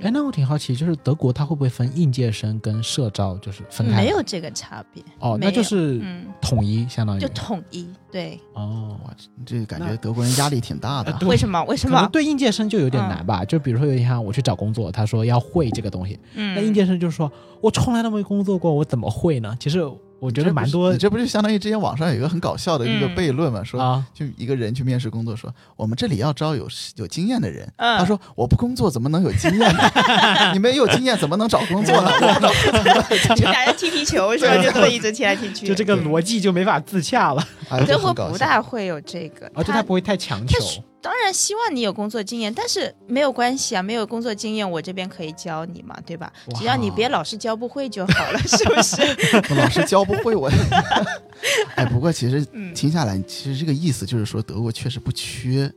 [0.03, 3.97] 哎，那我挺好奇，就是德国它会不会分应届生跟社招，就是分开？
[3.97, 7.89] 没有这个差别，哦，那就是嗯，统一，相当于就统一。
[8.11, 8.99] 对，哦。
[9.05, 9.11] 哇，
[9.47, 11.63] 这感觉德国人压力挺大的为什么？
[11.65, 12.09] 为什可能么？
[12.13, 17.31] 对应届生就有点嗯难吧，就比如说有一天我去找工作，他说要会这个东西，那应嗯，届生就说
[17.63, 19.57] 我从来都没工作过，我怎么会呢？
[19.59, 19.81] 其实
[20.21, 23.65] 我觉得蛮多你这不就相当于之前网上有一个很搞笑的一个嗯悖论嘛？
[23.65, 27.67] 说啊，就一个人去面试工作，说我们这里要招有有经验的人。
[27.77, 29.81] 嗯他说我不工作怎么能有经验呢？
[30.53, 32.11] 你没有经验怎么能找工作呢？
[33.35, 34.57] 就俩 人踢皮球是吧？
[34.63, 35.67] 就这么一直踢来踢去。
[35.69, 40.59] 就这个逻辑就没法自洽了，哎，德国就很搞笑不大会有这个，而且他不会太强求
[41.03, 46.33] 当然希望你有工作经验，但是没有关系啊，没有工作经验，我这边可以教你嘛，对吧？
[46.57, 49.03] 只要你别老是教不会就好了，是不是？
[49.51, 50.51] 我 老是教不会我。
[51.75, 55.73] 哎，不过其实嗯听下来，其实这个意思就是说，德国确实不缺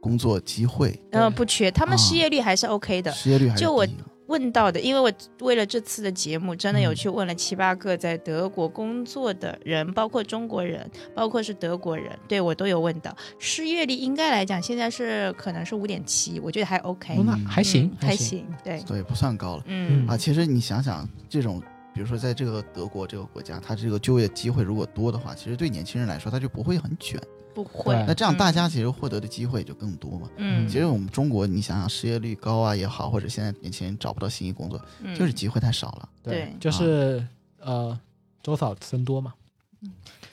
[0.00, 3.10] 工作机会，嗯，不缺，他们啊失业率还是 OK 的。
[3.12, 6.94] 失业率还是就我低的问到的，因为我为了这次的节目，真的有嗯。
[6.94, 13.14] 去问了七八个在德国工作的人，包括中国人，包括是德国人，对我都有问到。
[13.38, 19.62] 失业率应该来讲，现在是可能是五点七，我觉得还 OK，、哦那还行嗯，还行，行，对，对，不算高了。
[19.66, 20.06] 嗯。
[20.08, 20.16] 啊。
[20.16, 21.62] 其实你想想，这种
[21.94, 27.20] 比如说在这个德国这个国家，它这个就业机会如果多的话，其实对年轻人来说，他就不会很卷。
[27.56, 27.94] 不会。
[28.06, 30.28] 那这样嗯大家其实获得的机会就更多嘛。
[30.36, 35.16] 嗯，其实我们中国，你想想失业率高啊也好，或者现在年轻人找不到心仪工作，嗯。
[35.18, 36.08] 就是机会太少了。
[36.22, 37.26] 对就是
[37.58, 37.98] 呃，
[38.42, 39.32] 周扫僧多嘛。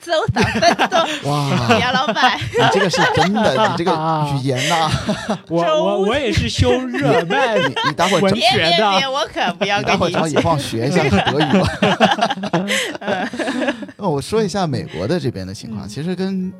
[0.00, 3.90] 周扫分多，哇，杨老板，你这个是真的， 你这个
[4.34, 4.90] 语言呐、
[5.48, 13.30] 我我我也是修热卖你你待会儿文找别别学的，我可不要你待会儿找以放学一下 德语吧。
[13.96, 15.88] 那 我说一下美国的这边的情况，嗯。
[15.88, 16.52] 其实跟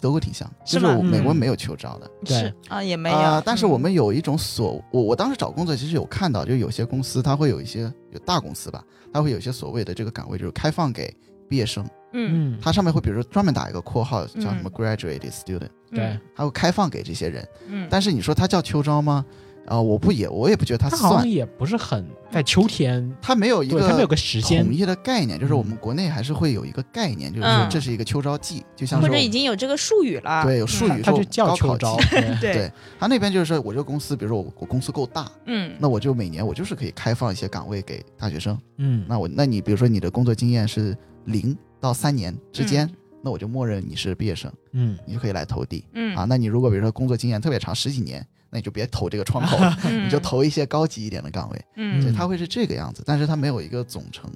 [0.00, 1.36] 德国挺像，就是我美国嗯。
[1.36, 2.10] 没有秋招的。
[2.24, 2.38] 对。
[2.38, 2.54] 是。
[2.68, 3.16] 啊，也没有。
[3.16, 11.14] 啊、，但是我嗯们有一种所，我我当时找工作其实有看到，就有些公司它会有一些有大公司吧，它会有一些所谓的这个岗位就是开放给
[11.48, 12.54] 毕业生，嗯。
[12.54, 14.72] 嗯，它上面会比如说专门打一个括号叫什么嗯。
[14.72, 17.46] graduate student，对，它会开放给这些人。
[17.68, 19.24] 嗯，但是你说它叫秋招吗？
[19.66, 27.70] 啊、我不也我也不觉得它它好像算，也不是很在秋天，它没有一对，它没有个个时间统，一的概念，就是嗯我们国内还是会有一个概念，就是说嗯。
[27.70, 35.74] 这是一个秋招季，就像是或者已经有这个术语了，对有术嗯语说它就叫高考秋招季， 对对，对他那边就是说我这个公司，比如说我我公司够大，嗯。
[35.78, 38.58] 那我就每年我就是可以开放一些岗位给大学生。
[38.78, 40.96] 嗯，那我那你比如说你的工作经验是
[41.26, 44.98] 零到三年之间，嗯那我就默认你是毕业生，嗯。
[45.06, 46.16] 你就可以来投递嗯。
[46.16, 46.26] 啊。
[46.28, 51.64] 那你如果比如说工作经验特别长十几年，那你就别投这个窗口 了，嗯你就投一些高级一点的岗位。
[51.76, 54.30] 嗯所以它会是这个样子，但是它没有一个总成，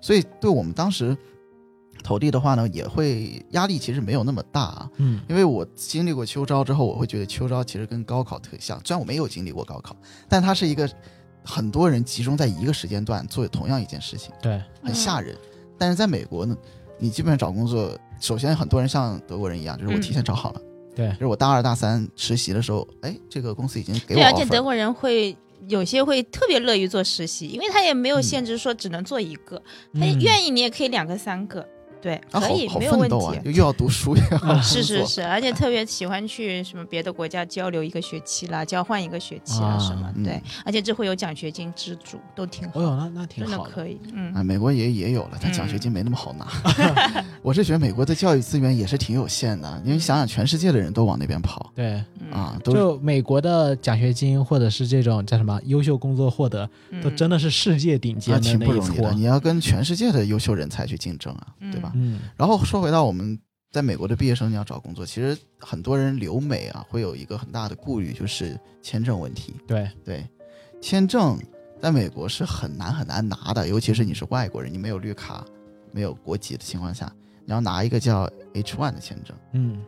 [0.00, 1.16] 所以对我们当时
[2.02, 4.90] 投递的话呢，也会压力其实没有那么大啊。
[4.96, 9.94] 嗯因为我经历过秋招之后，我会觉得秋招其实跟高考特像，虽然我没有经历过高考，
[10.28, 10.90] 但它是一个
[11.44, 15.36] 很多人集中在一个时间段做同样一件事情，对，很吓人。
[15.78, 16.56] 但是在美国呢，
[16.98, 20.60] 你基本上找工作，首先很多人像德国人一样，就是我嗯提前找好了，
[21.00, 21.10] 对。
[21.12, 25.36] 就是我大二大三实习的时候，哎，这个公司已经给我对，而且德国人会
[25.68, 28.22] 有些会特别乐于做实习，因为他也没有嗯。
[28.22, 29.56] 限制说只能做一个，
[29.94, 31.66] 他嗯愿意你也可以两个三个，
[32.00, 33.40] 对，啊，可以没有问奋斗啊，题。
[33.44, 46.46] 又又要读书又要工是是是，而且特别喜欢去什么别的国家交流一个学期啦，交换一个学期啊啊什么，嗯对，而且这会有奖学金资助，都挺好哦，哟，那那挺好的，真的可以，嗯啊，美国也也有了，但奖学金没那么好拿。
[47.42, 56.66] 我是觉得美国的教育资源也是挺有限的，因为想想全世界的人都往那边跑对，嗯啊，都就美国的奖学金或者是这种叫什么优秀工作获得，
[57.02, 61.89] 都嗯真的是世界顶啊尖的挺那一撮不容易的。，你要跟全世界的优秀人才去竞争啊，对吧？
[61.94, 62.20] 嗯。
[62.36, 63.38] 然后说回到我们
[63.70, 69.54] 在美国的毕业生，你要找工作，其实很多人留美啊，会有一个很大的顾虑，就是签证问题。
[69.66, 70.26] 对，对，
[70.80, 71.38] 签证
[71.80, 75.44] 在美国是很难很难拿的，尤其是你是外国人，你没有绿卡、
[75.92, 77.12] 没有国籍的情况下，
[77.44, 79.80] 你要拿一个叫 H1 的签证，嗯。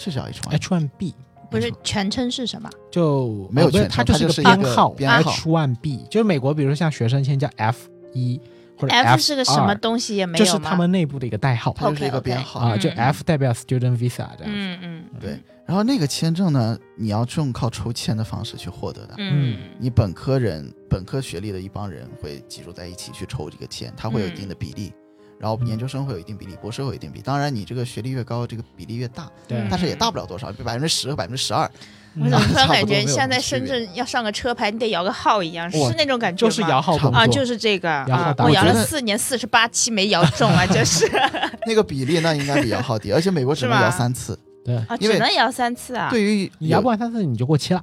[0.00, 1.12] 是叫 H1，H one B
[1.50, 2.70] 不是全称是什么？
[2.88, 5.32] 就没有全称它就是一个编号编号。
[5.32, 8.40] H one B，就是美国，比如说像学生签叫 F 一
[8.78, 10.50] 或者 F 是个什么东西也没有吗？
[10.50, 12.60] 这是他们内部的一个代号它就是一个编号。
[12.60, 14.46] 啊，就嗯 F 代表 student visa 这样。
[14.46, 19.14] 嗯嗯对，然后那个签证呢，你要用靠抽签的方式去获得的。
[19.18, 24.92] 嗯你本科人、本科学历的一帮人会集中在一起去抽这个签，它会有一定的比例。
[25.40, 27.22] 然后嗯研究生会有一定比例，博士会有一定比例。
[27.24, 31.70] 当然，你这个学历越高，这个比例越大，但是也大不了多少，百分之十和百分之十二。
[32.14, 36.50] 嗯我怎么突然感觉像在深圳要上个车牌，你得摇个号一样，是那种感觉吗？
[36.50, 38.04] 就是摇号啊，就是这个
[38.38, 41.08] 我摇了四年四十八期没摇中啊，就是
[41.66, 44.38] 那个比例那应该比摇号低，而且美国只能摇三次。
[44.64, 46.08] 对，啊，只能摇三次啊。
[46.10, 47.82] 对于你摇不，完三次你就过期了。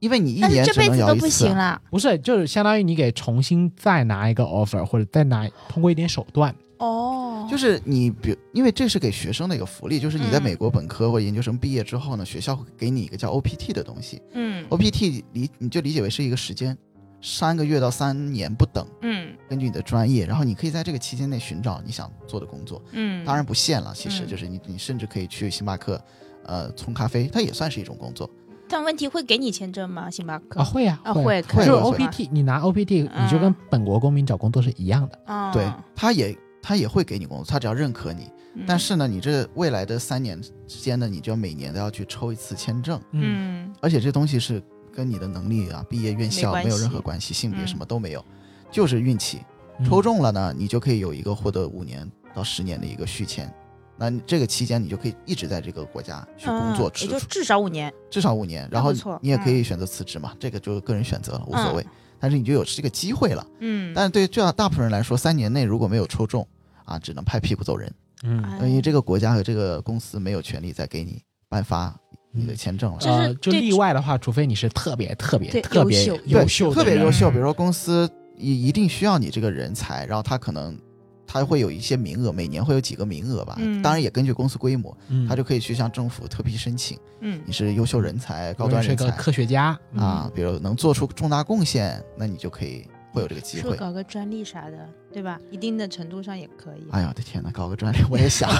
[0.00, 1.28] 因为你一年只能这辈子都摇一次啊。
[1.28, 1.80] 不行了。
[1.90, 6.54] 不是，就是相当于你给重新再拿一个 offer，或者再拿通过一点手段。
[6.80, 14.20] 哦，就是你比，因为这是给学生的一个福利，就是你在嗯美国本科或研究生毕业之后呢，学校会给你一个叫 OPT 的东西。
[14.32, 16.76] 嗯 OPT 理你就理解为是一个时间，
[17.20, 23.92] 三个月到三年不等，嗯根据你的专业，然后你可以在这个期间内寻找你想做的工作，嗯，当然不限了。
[23.94, 26.02] 其实嗯就是你你甚至可以去星巴克，
[26.44, 28.28] 呃，冲咖啡，它也算是一种工作。
[28.72, 30.08] 但问题会给你签证吗？
[30.08, 35.18] 星巴克啊，会呀、啊会会可以就是 OPT，你拿 OPT，你就跟嗯本国公民找工作是一样的。
[35.26, 38.30] 啊，对，他也他也会给你工作，他只要认可你。
[38.54, 44.60] 嗯但是呢，你这未来的三年之间呢，你就要每年都要去抽一次签证，嗯而且这东西是
[44.92, 48.24] 跟你的能力啊、毕业院校没没有任何关系，性别嗯什么都没有，
[48.70, 49.38] 就是运气。
[49.78, 53.50] 嗯抽中了呢，你就可以有一个获得五年到十年的一个续签。
[53.96, 57.92] 那这个期间，你就可以一直在这个国家去工作，也就至少五年。
[58.10, 58.68] 至少五年。
[58.70, 58.92] 然后
[59.22, 61.86] 你也可以嗯选择辞职嘛，这个就个人选择了，无所谓。
[62.20, 63.44] 但是你就有这个机会了。
[63.58, 66.46] 嗯，但是对这大部分人来说，三年内如果没有抽中
[66.84, 67.92] 啊，只能拍屁股走人，
[68.22, 68.68] 嗯，哎。
[68.68, 71.98] 因为这个国家和这个公司没有权利再给你颁发
[72.30, 72.98] 你的签证了。
[72.98, 80.78] 就是呃，就例外的话，除非你是特别特别特别优秀特别优秀，比如说公司一一定需要你这个人才，然后他可能
[81.32, 93.76] 他会有一些名额，每年会有几个名额吧，嗯当然也根据公司规模，嗯，他就可以去向政府特批申请，嗯你是优秀人才、高端人才科学家啊，比如能做出重大贡献，那你就可以会有这个机说会。
[93.76, 95.38] 搞个专利啥的，对吧？
[95.52, 96.84] 一定的程度上也可以。
[96.90, 98.50] 哎呀，我的天呐，搞个专利我也想，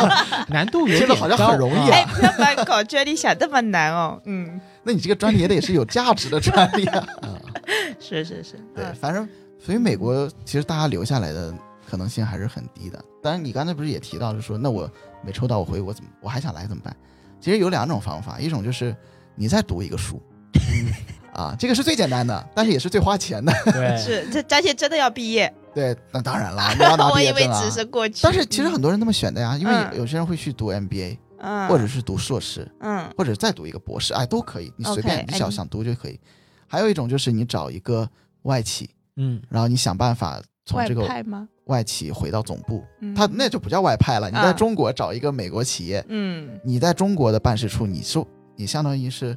[0.50, 4.20] 难度有点听着好像很容易啊 哎，不要把搞专利想这么难哦。
[4.26, 7.06] 嗯，那你这个专利也得是有价值的专利啊。
[7.22, 7.34] 嗯
[8.00, 9.26] 是是是，对，嗯反正
[9.58, 11.52] 所以美国其实大家留下来的
[11.88, 13.02] 可能性还是很低的。
[13.22, 14.90] 当然，你刚才不是也提到，就说那我
[15.24, 16.94] 没抽到我回我怎么我还想来怎么办？
[17.40, 18.94] 其实有两种方法，一种就是
[19.34, 20.20] 你再读一个书，
[21.32, 23.52] 啊，这个是最简单的，但是也是最花钱的。
[23.72, 27.70] 对， 是这而且真的要毕业，对，那当然了，你要拿 我以为毕业证啊只。
[27.70, 28.20] 是过去。
[28.22, 36.18] 但是其实很多人那么选的呀，因为嗯有些人会去读 MBA，嗯，或者是读硕士，嗯或者再读一个博士，哎，都可以，你随便你想想读就可以。
[36.66, 38.08] 还有一种就是你找一个
[38.42, 41.48] 外企，嗯，然后你想办法从外这个派吗？
[41.64, 44.28] 外企回到总部，嗯他那就不叫外派了。
[44.28, 48.22] 你在啊中国找一个美国企业，嗯你在中国的办事处，你是
[48.54, 49.36] 你相当于是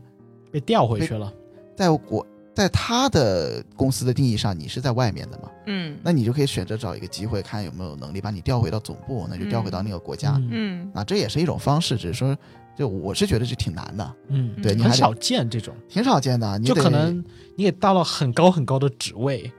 [0.52, 1.32] 被调回去了。
[1.76, 5.50] 在国在他的公司的定义上，你是在外面的嘛？
[5.68, 10.34] 嗯那你就可以选择找一个机会，看有没有能力把你调回到总部，那就调回到那个国家。
[10.38, 12.38] 嗯嗯那这也是一种方式，只是说，
[12.78, 16.58] 就我是觉得这挺难的，嗯，对你很少见这种，挺少见的。
[16.60, 17.24] 你就可能
[17.56, 19.52] 你也到了很高很高的职位，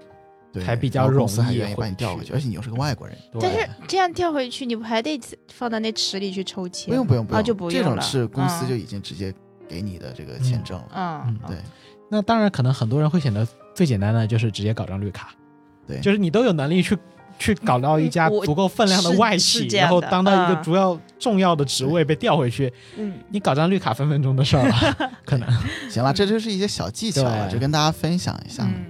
[0.52, 3.16] 对还比较容易还愿意把你调回去，而且你又是个外国人。
[3.40, 5.18] 但是这样调回去，你不还得
[5.52, 6.88] 放到那池里去抽签？
[6.90, 9.32] 不用不用不用，啊就不这种是公司嗯就已经直接
[9.68, 10.88] 给你的这个签证了。
[10.94, 11.56] 嗯嗯，对
[12.10, 15.30] 那当然，可能很多人会选择最简单的，就是直接搞张绿卡，
[15.86, 16.98] 对，就是你都有能力去
[17.38, 25.48] 去搞到一家足够分量的外企，然后当到一个嗯主要重要的职位被调回去， 嗯你搞张绿卡分分钟的事儿了， 可能。
[25.88, 28.64] 行了，这就是一些小技巧了，就跟大家分享一下。
[28.64, 28.84] 嗯，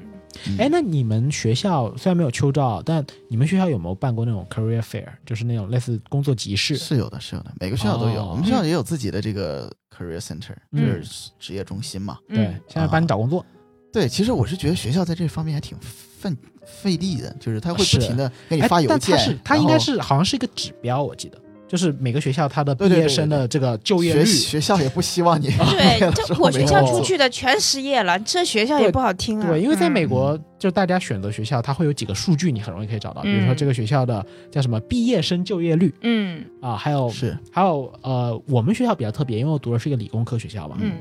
[0.47, 6.77] 嗯哎，那你们学校虽然没有秋招，但你们学校有没有办过那种 career fair，就是那种类似工作集市？
[6.77, 8.23] 是有的，是有的，每个学校都有。
[8.23, 12.19] 哦我们学校也有自己的这个 career center，就嗯是职业中心嘛。
[12.29, 13.45] 对嗯，现在帮你找工作。
[13.93, 16.35] 对，其实我是觉得学校在这方面还挺费
[16.65, 21.39] 费力的，就是他会不停的给你哎发邮件，但它是它应该是好像是一个指标，我记得，
[21.73, 24.27] 就是每个学校它的毕业生的这个就业学率。
[24.27, 29.49] 学校也不希望你对，之 这我学校出去的全失业了，这学校也不好听啊。
[29.49, 36.45] 对，因为在美嗯国，就大家选择学校，它会有几个数据，你很容易可以找到，比如说嗯这个学校的叫什么毕业生就业率嗯。
[36.61, 37.35] 啊，还有是。
[37.51, 40.93] 还有呃，我们学校比较特别，因为我读的是一个理工科学校嘛，嗯。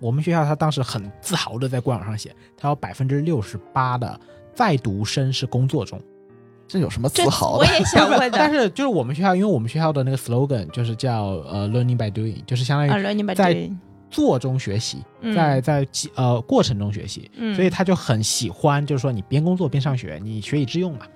[0.00, 4.18] 我们学校他当时很自豪的在官网上写，他有百分之六十八的
[4.54, 6.00] 在读生是工作中。
[6.68, 7.66] 这有什么这自豪的？
[7.66, 8.52] 我也想问但。
[8.52, 13.72] 是就是我们学校，因为我们学校的那个 slogan 就是叫呃 learning by doing，就是相当啊，于在对
[14.10, 21.06] 做中学习，嗯在在呃过程中学习，嗯所以他就很喜欢，就是说你边工作边上学，你学以致用嘛。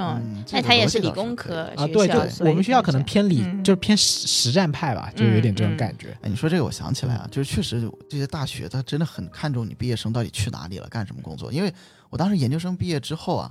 [0.00, 2.08] 嗯，那个他也是理工科啊，学对，
[2.48, 6.16] 我们学校可能偏理，嗯就是偏实实战派吧，就有点这种嗯嗯感觉。
[6.22, 11.52] 哎，你说这个我想起来啊，就是确实这些大学它真的很看重你毕业生到底去哪里了，干什么工作。
[11.52, 11.74] 因为
[12.10, 13.50] 我当时研究生毕业之后啊，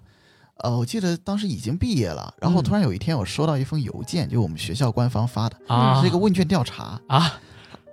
[0.60, 2.64] 呃，我记得当时已经毕业了，然后嗯。
[2.64, 7.40] 突然有一天我收到一封邮件，就我们学校官方发的，啊，是一个问卷调查，啊，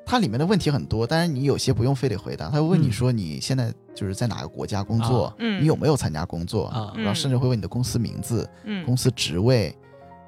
[0.06, 2.92] 它里面的问题很多，但是你有些不用非得回答，他会问你嗯。
[2.92, 8.84] 说你现在就是在哪个国家工作，你有没有参加工作，啊然后甚至会问你的公司名字、嗯。
[8.84, 9.76] 公司职位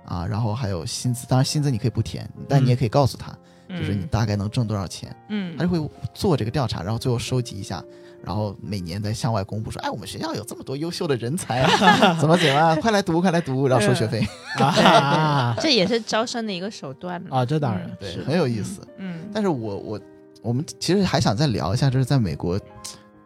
[0.04, 3.36] 啊，然后还有薪资，当然薪资你可以不填，但你也可以告诉他，
[3.68, 5.14] 就是你大概能挣多少钱。
[5.30, 5.56] 嗯。
[5.56, 7.82] 他就会做这个调查，然后最后收集一下，
[8.26, 14.26] 然后每年在向外公布说，哎，我们学校有这么多优秀的人才啊， 怎么怎么样，快来读，快来读，然后收学费，
[14.58, 17.22] 啊这也是招生的一个手段。
[17.30, 18.80] 啊，这当然嗯对，很有意思。
[18.98, 20.00] 嗯但是我我
[20.42, 22.58] 我们其实还想再聊一下，就是在美国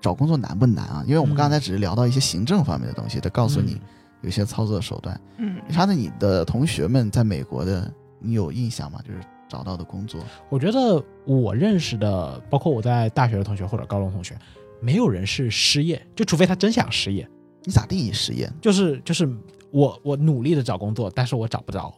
[0.02, 1.02] 找工作难不难啊？
[1.06, 3.80] 因为我们嗯刚才只是聊到一些行政方面的东西，他告诉你
[4.20, 5.18] 有一些操作手段。
[5.38, 9.00] 嗯啥的，你的同学们在美国的，你有印象吗？
[9.02, 14.36] 就是找到的工作，我觉得我认识的，包括我在大学的同学或者高中同学，
[14.80, 17.28] 没有人是失业，就除非他真想失业，
[17.64, 18.50] 你咋定义失业？
[18.60, 19.28] 就是就是
[19.70, 21.92] 我我努力的找工作，但是我找不着。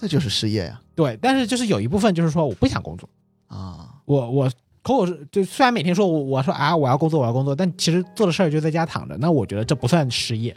[0.00, 0.80] 这就是失业呀！
[0.94, 3.08] 对，但是就是有一部分就是说我不想工作，
[3.48, 4.48] 啊，我我
[4.80, 10.56] 口口是就虽然每天说我我说啊我要工作我要工作，但其实做的事儿就在家躺着，那我觉得这不算失业，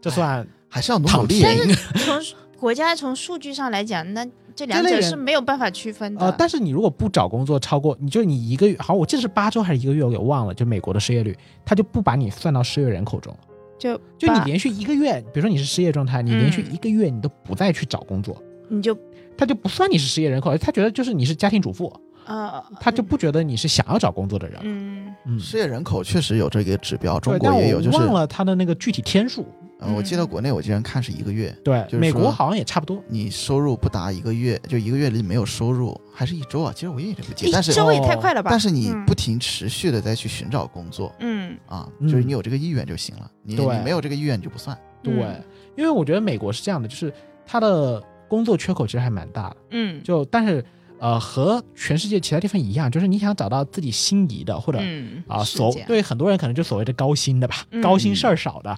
[0.00, 1.42] 这算还是要努努力。
[1.42, 1.74] 但是。
[1.98, 2.22] 从
[2.58, 4.26] 国家从数据上来讲，那
[4.58, 6.26] 这两者是没有办法区分的。
[6.26, 13.32] 呃，但是你如果不找工作超过，你就你一个月，好，我记得是八周还是一个月，我给忘了，就美国的失业率，他就不把你算到失业人口中。
[13.78, 18.36] 就就你连续一个月，比如说你是失业状态，你连续嗯一个月你都不再去找工作，
[18.68, 18.98] 你就
[19.36, 21.92] 他就不算你是失业人口，他觉得就是你是家庭主妇，
[22.26, 24.58] 呃，他就不觉得你是想要找工作的人。
[24.64, 29.46] 嗯嗯，失业人口确实有这个指标，中国也有，就是忘了他的那个具体天数。
[29.80, 33.02] 呃，我记得国内我之前看是一个月，对，就是美国好像也差不多。
[33.08, 36.72] 你收入不达一个月，就一个月里没有收入，还是一周啊？
[36.74, 38.50] 其实我也不记得，一但是周也太快了吧？
[38.50, 44.76] 但是你嗯不停持续的再去寻找工作嗯啊，嗯就是你有这个意愿就行了，你你没有这个意愿你就不算。
[45.02, 45.44] 对，嗯
[45.76, 47.12] 因为我觉得美国是这样的，就是
[47.46, 49.56] 它的工作缺口其实还蛮大的。
[49.70, 50.64] 嗯就但是
[50.98, 58.76] 呃，和全世界其他地方一样，就是你想找到自己心仪的或者嗯啊，所对很多人可能就所谓的高薪的吧，嗯高薪事儿少的，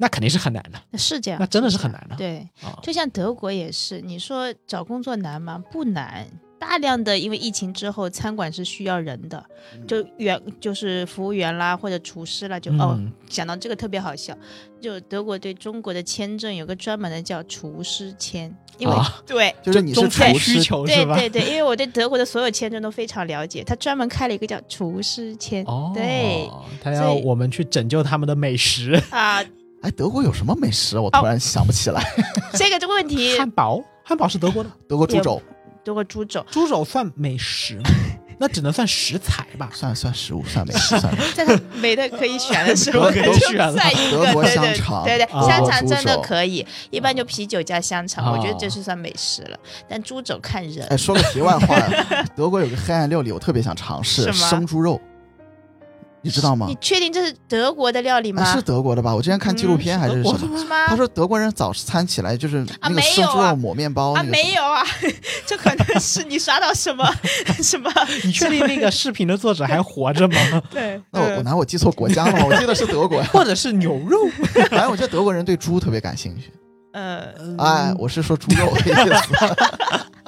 [0.00, 2.72] 那肯定是很难的，是这样，那真的是很难的对，啊。
[2.82, 5.62] 就像德国也是，你说找工作难吗？
[5.70, 6.26] 不难。
[6.58, 9.42] 大量的因为疫情之后，餐馆是需要人的，
[9.88, 14.36] 就员就是服务员啦或者厨师啦，就、哦嗯想到这个特别好笑，
[14.78, 21.14] 就德国对中国的签证有个专门的叫厨师签，因为、啊对就是你是中菜厨师，需求是吧？
[21.16, 26.46] 对对对，因为我对德国的所有签证都非常了解，他专门开了一个叫厨师签，哦，对
[26.82, 29.42] 他要我们去拯救他们的美食，啊，
[29.82, 30.98] 哎，德国有什么美食？
[30.98, 32.02] 我哦突然想不起来。
[32.52, 35.40] 这个这个问题，汉堡，汉堡是德国的，德国猪肘
[35.82, 37.90] 德国猪肘，猪肘算美食吗？
[38.42, 39.68] 那只能算食材吧。
[39.72, 41.32] 算算食物，算美食，算美食。
[41.36, 49.58] 在他没得可以选的时候，可以就选了在一个德国对对香肠对对，香肠真的可以，一般就啤酒加香肠，哦我觉得这是算美食了。
[49.88, 51.76] 但猪肘看人，哎，说个题外话，
[52.34, 54.98] 德国有个黑暗料理，我特别想尝试生猪肉，
[56.22, 56.76] 你知道吗你？
[56.80, 58.42] 确定这是德国的料理吗？
[58.42, 59.14] 啊，是德国的吧？
[59.14, 60.86] 我之前看纪录片还是什么？
[60.88, 64.82] 他说德国人早餐起来就是那个没有啊生猪肉抹面包，啊，那个没有啊，
[65.46, 67.04] 这可能是你刷到什么
[67.62, 67.90] 什么？
[68.24, 70.62] 你确定那个视频的作者还活着吗？
[70.70, 72.44] 对，那我我难我记错国家了吗？
[72.48, 73.28] 我记得是德国呀。
[73.32, 74.18] 或者是牛肉？
[74.70, 76.50] 反正我觉得德国人对猪特别感兴趣。
[76.92, 79.46] 呃，哎，我是说猪肉的 意思。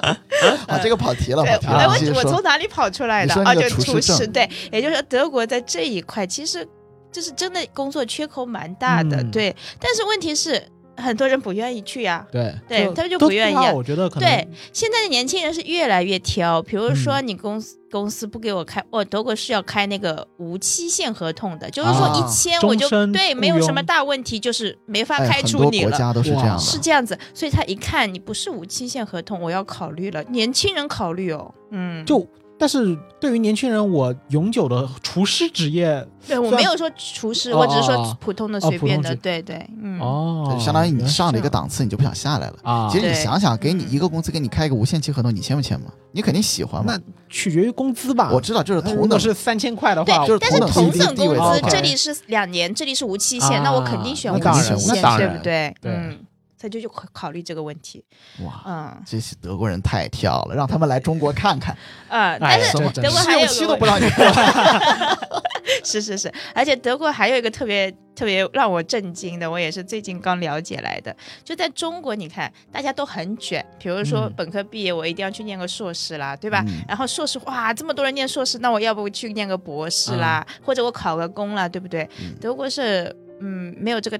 [0.67, 1.93] 啊，这个跑题了，题哎，了。
[2.13, 3.33] 我我从，哪里跑出来的？
[3.43, 6.67] 啊，就厨厨师对，也就是说德国在这一块其实
[7.11, 9.55] 就是真的工作缺口蛮大的，嗯对。
[9.79, 10.61] 但是问题是，
[10.95, 25.89] 很多人不愿意去呀、对对他们就不愿意啊我觉得可能对，现在的年轻人是越来越挑，比如说嗯你公司、公司不给我开，哦，德国是要开那个无期限合同的，就是说啊一签我就、对，没有什么大问题，就是没法哎，开除你了。
[25.89, 26.59] 国家都是这样的。
[26.59, 30.23] 是这样子，所以他一看你不是无期限合同，我要考虑了。
[30.25, 32.27] 年轻人考虑哦，嗯，就。
[32.63, 42.55] 但是对于年轻人，我永久的厨师职业对我没有说厨师，哦我只是说哦普通的哦随便的，对对，嗯，哦就相当于你上了一个档次，你就不想下来了。
[42.63, 42.89] 啊。
[42.89, 45.87] 其实你想想，给你嗯一个公司给你开一个无限期合同，你签不签嘛？
[46.13, 47.13] 你肯定喜欢嘛那。
[47.27, 48.29] 取决于工资吧。
[48.31, 55.75] 我知道，就是那如果头等是三千块的对话，就是但是同等工资，这里是两年，这里是无期限，啊那我肯定选无期限，对不对？
[55.81, 56.17] 对嗯，
[56.63, 58.01] 他就去考考虑这个问题，
[58.45, 61.75] 哇，嗯这些德国人太跳了，让他们来中国看看。
[62.07, 65.43] 啊，哎但是德国还有期个都不让你 过。
[65.83, 71.13] 是是是，而且德国还有一个特别特别让我震惊的，我也是最近刚了解来的。
[71.43, 76.63] 就在中国，你看大家都很卷，比如说嗯本科毕业，我一定要去念个硕士啦，对吧？
[76.67, 82.07] 嗯然后硕士哇，这么多人念硕士，那我要不去念个博士啦，或者我考个公啦，对不对？
[82.21, 84.19] 嗯德国是嗯没有这个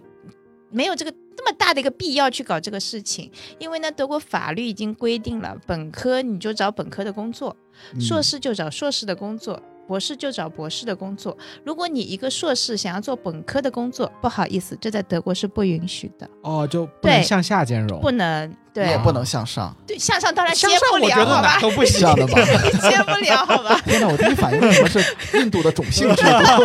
[0.74, 7.56] 没有这个这么大的一个必要去搞这个事情，因为呢，德国法律已经规定了，本科你就找本科的工作，
[7.94, 11.38] 嗯硕士就找硕士的工作，博士就找博士的工作。
[11.66, 18.00] 如果你一个硕士想要做本科的工作，不好意思，这在德国是不允许的，哦，就不能向下兼容。
[18.02, 21.56] 不能你对也不能向上，对向上当然接不了，我觉得好吧？
[21.56, 22.00] 哪都不行。
[22.02, 22.42] 这样的吧？
[22.64, 23.80] 你接不了，好吧？
[23.86, 25.04] 天哪，我第一反应为什么是
[25.38, 26.64] 印度的种姓制度？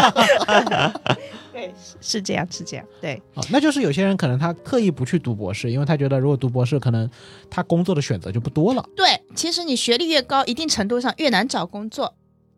[1.58, 3.20] 对，是这样，是这样，对。
[3.34, 7.08] 哦，那就是有些人可能他刻意不去读博士，因为他觉得如果读博士，可能
[7.50, 8.84] 他工作的选择就不多了。
[8.94, 12.14] 对，其实你学历越高，一定程度上越难找工作，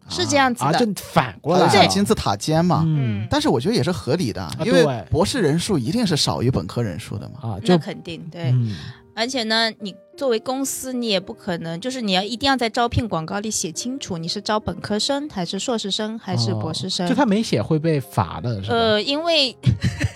[0.09, 0.85] 是这样子啊，的。
[0.85, 2.83] 就反过来金字塔尖嘛。
[2.87, 3.27] 嗯。
[3.31, 7.51] 但是我觉得也是合理的，因为博士人数一定是少于本科人数的嘛。
[7.51, 8.77] 啊，那肯定对，嗯。
[9.15, 17.07] 而且呢，你作为公司，你也不可能，就是你要一定要在招聘广告里写清楚，你是招本科生还是硕士生还是博士生。
[17.07, 18.77] 哦就他没写会被罚的，是吧？
[18.77, 19.57] 呃，因为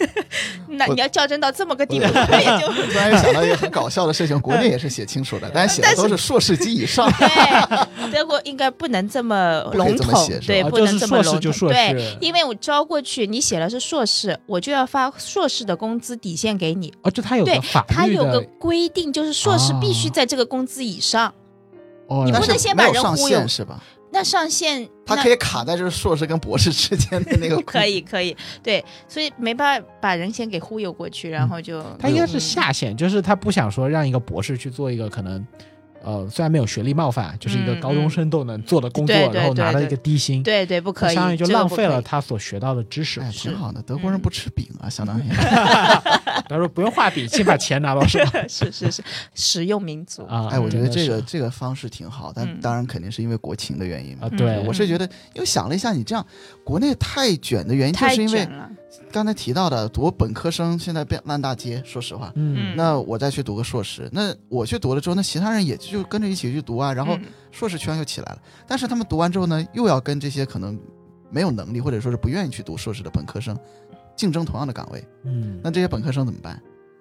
[0.68, 2.04] 那你要较真到这么个地步，
[2.36, 7.10] 也就突然想到一个很搞笑的事情，国内也是写清楚的，但 是写的都是硕士及以上。
[7.18, 12.14] 对德国应该不能这么笼统对，啊不能这么笼统，硕士就硕对。
[12.20, 16.92] 因为我招过去，你写的是硕士，我就要发硕士的工资底线给你。
[17.00, 21.32] 哦，就他有对个法律它有个规定，就是硕士必须哦在这个工资以上。
[22.08, 23.82] 哦，你不能先把人忽悠限是吧？
[24.12, 27.60] 那上限那它可以卡在就是硕士跟博士之间的那个。
[27.64, 35.44] 可以可以，对，所以没办法把人先给忽悠过去，然后就他应该是嗯下限，就是他不想说让一个博士去做一个可能。
[36.04, 43.20] 呃，虽然没有学历冒犯，就是一个嗯高中生都能做的工作，然后拿了一个低薪，对对不可以，相当于就浪费了他所学到的知识。
[43.20, 45.22] 哎，挺好的，德国人嗯不吃饼啊，相当于。
[46.48, 49.02] 他说不用画饼，先把钱拿到手 是是是，
[49.34, 50.22] 实用民族。
[50.24, 50.48] 啊！
[50.50, 54.28] 哎，我觉得这个这个方式挺好，但嗯当然肯定是因为国情的原因嘛啊，。
[54.30, 56.24] 嗯对，我是觉得，因为想了一下，你这样
[56.62, 58.48] 国内太卷的原因，就是因为
[59.12, 61.82] 刚才提到的，读本科生现在变烂大街。
[61.84, 62.74] 说实话，嗯。
[62.76, 67.22] 那我再去读个硕士，那我去读了之后，那其他人也就跟着一起去读啊，然后嗯。
[67.50, 68.42] 硕士圈又起来了。
[68.66, 70.78] 但是他们读完之后呢，又要跟这些可能
[71.30, 73.56] 没有能力或者说是不愿意去读硕士的本科生
[74.16, 76.60] 竞争同样的岗位，嗯，那这些本科生怎么办？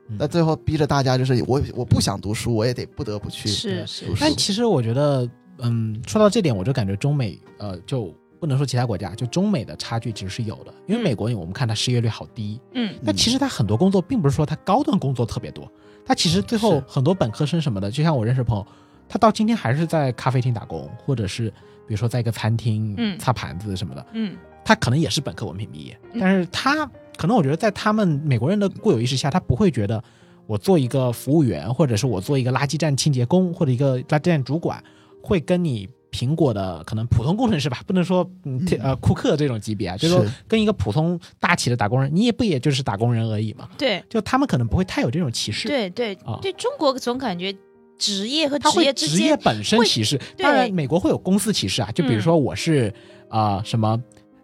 [0.10, 0.18] 嗯。
[0.20, 4.06] 那最后逼着大家就是我我不想读书，我也得不得不去是是。
[4.08, 5.30] 读但其实我觉得，
[5.60, 8.14] 嗯，说到这点，我就感觉中美呃，就
[8.44, 10.74] 不能说其他国家，就中美的差距其实是有的。
[10.86, 11.04] 因为嗯。
[11.04, 12.94] 美国，我们看它失业率好低，嗯。
[13.06, 15.72] 但其实它很多工作并不是说它高端工作特别多，
[16.06, 18.68] 它其实最后很多本科生什么的，就像我认识的朋友，
[19.08, 21.50] 他到今天还是在咖啡厅打工，或者是
[21.88, 23.18] 比如说在一个餐厅嗯。
[23.18, 24.36] 擦盘子什么的，嗯。
[24.66, 26.20] 他可能也是本科文凭毕业，嗯。
[26.20, 26.86] 但是他
[27.16, 30.04] 可能我觉得在他们美国人的固有意识下，他不会觉得
[30.48, 34.84] 我做一个服务员，或者是我做一个垃圾站清洁工，或者一个垃圾站主管，
[35.22, 38.80] 会跟你苹果的可能普通工程师吧，不能说嗯嗯。
[38.82, 44.04] 呃库克这种级别啊，就是说跟一个普通大企的打工人，你也不也就是打工人而已嘛，对。
[44.08, 46.38] 就他们可能不会太有这种歧视，对对啊。
[46.42, 47.54] 对，中国总感觉
[47.98, 52.22] 职业和职业之职业间本身会歧视，当然美国会有公司歧视啊，就比如嗯。
[52.22, 52.94] 说我是
[53.28, 54.02] 啊、呃什么。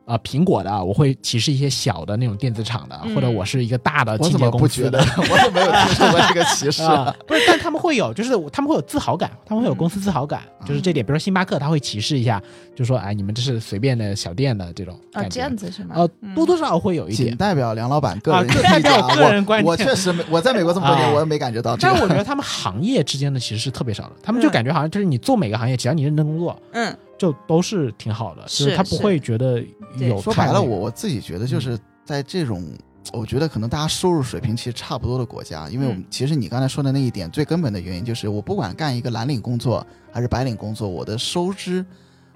[0.10, 5.22] 啊、苹果的我会歧视一些小的那种电子厂的，嗯或者我是一个大的我清怎么不觉洁公司的得？
[5.32, 11.06] 我怎么没有听说过这个歧视啊？， 不是，但他们会有，就是他们会有自豪感，他们会有公司自豪感，嗯就是这点。
[11.06, 12.42] 比如说星巴克，他会歧视一下，
[12.76, 15.22] 就说哎，你们这是随便的小店的这种啊。
[15.30, 15.94] 这样子是吗？
[15.96, 17.38] 呃，嗯多多少少会有一点仅点。
[17.38, 21.94] 代表梁老板个啊人意这代表见啊个人观我我确实没，我在美国这么多年，啊我也没感觉到这个。
[21.94, 29.62] 但是我觉得他们行业之间的其实是特别少的，他们就嗯感觉好像就是你做每个行业，只要你认真工作，嗯就都是挺好的，就是他不会觉得
[29.98, 32.66] 有说白了，我我自己觉得就是在这种，
[33.12, 36.06] 我觉得可能大家收入水平其实差不多的国家，因为我们嗯。
[36.10, 41.86] 其实你刚才说的那一点，最根本的原因就是我不管干一个蓝领工作还是白领工作，我的收支，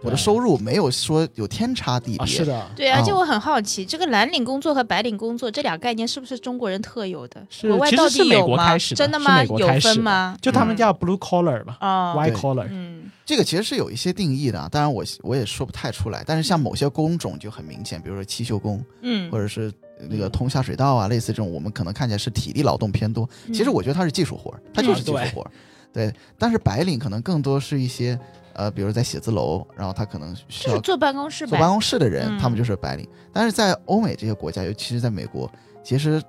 [0.03, 2.23] 我的收入没有说有天差地别。
[2.23, 7.45] 啊，是的，对，而且哦我很好奇，这个蓝领工作和白领工作这俩概念是不是中国人特有的？
[7.49, 8.55] 是国外到其实是美底有吗？
[8.55, 9.37] 国开始的是真的吗？
[9.37, 9.93] 有美国开始的。
[9.95, 10.37] 分吗？
[10.41, 10.77] 就他们嗯。
[10.77, 13.09] 叫 blue collar 嘛哦，，white collar，嗯。
[13.25, 19.31] 这个其实是有一些定义的啊，当然我我也说不太出来，但是像某些工种就很明显，比如说汽修工，嗯。
[19.31, 19.71] 或者是
[20.09, 23.53] 那个通下水道啊，类似这种，我们可能看起来是体力劳动偏多，嗯。
[23.53, 25.51] 其实我觉得它是技术活儿，它就是技术活儿。
[25.93, 28.19] 对，但是白领可能更多是一些
[28.53, 31.69] 呃，比如在写字楼，然后他可能需要坐办公室坐办。
[31.69, 33.07] 公室的人，嗯他们就是白领。
[33.31, 35.51] 但是在欧美这些国家，尤其是在美国，
[35.83, 36.21] 其实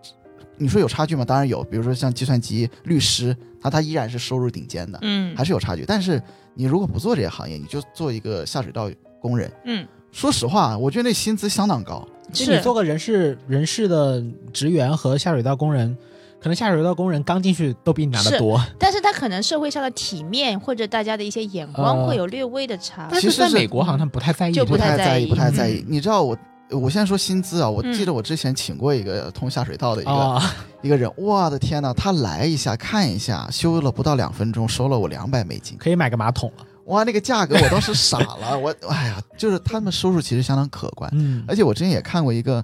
[0.57, 1.25] 你说有差距吗？
[1.25, 5.85] 当然有，比如说像计算机、律师，他他依然是收入顶尖的，嗯还是有差距。
[5.87, 6.23] 但是
[6.55, 12.07] 你如果不做这些行业，你就做一个下水道工人，嗯，说实话，我觉得那薪资相当高。
[12.33, 14.23] 其实你做个人事人事的
[14.53, 15.97] 职员和下水道工人，
[16.45, 23.09] 可能下水道工人刚进去都比你拿的多，但是他可能社会上的体面或者大家的一些眼光呃会有略微的差。
[23.11, 25.79] 但是在其实是美国好像他们不太在意就这，不太在意，不太在意。
[25.79, 25.87] 嗯。
[25.89, 26.37] 你知道我，
[26.69, 36.67] 我现在说薪资啊，我嗯记得我之前请过一个通下水道的一个、啊，一个人，我的天呐，他来一下看一下，修了不到两分钟，收了我两百美金，可以买个马桶了。
[36.89, 41.43] 哇，那个价格我当时傻了，我哎呀，就是他们收入其实相当可观，嗯。
[41.49, 42.63] 而且我之前也看过一个，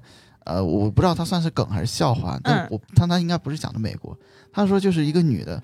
[0.51, 2.69] 呃，我不知道他算是梗还是笑话，但嗯。
[2.71, 4.17] 我但他应该不是讲的美国，
[4.53, 5.63] 他说就是一个女的，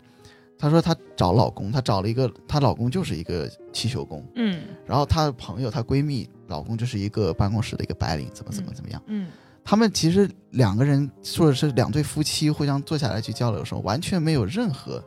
[0.59, 4.62] 她说她找老公，她找了一个，她老公就是一个汽修工，嗯。
[4.87, 9.03] 然后她的朋友，她闺蜜老公就是一个办公室的一个白领，怎么怎么怎么样。
[9.07, 9.28] 嗯。
[9.64, 15.03] 他们其实两个人或者是两对夫妻互相坐下来去交流的时候，完全没有任何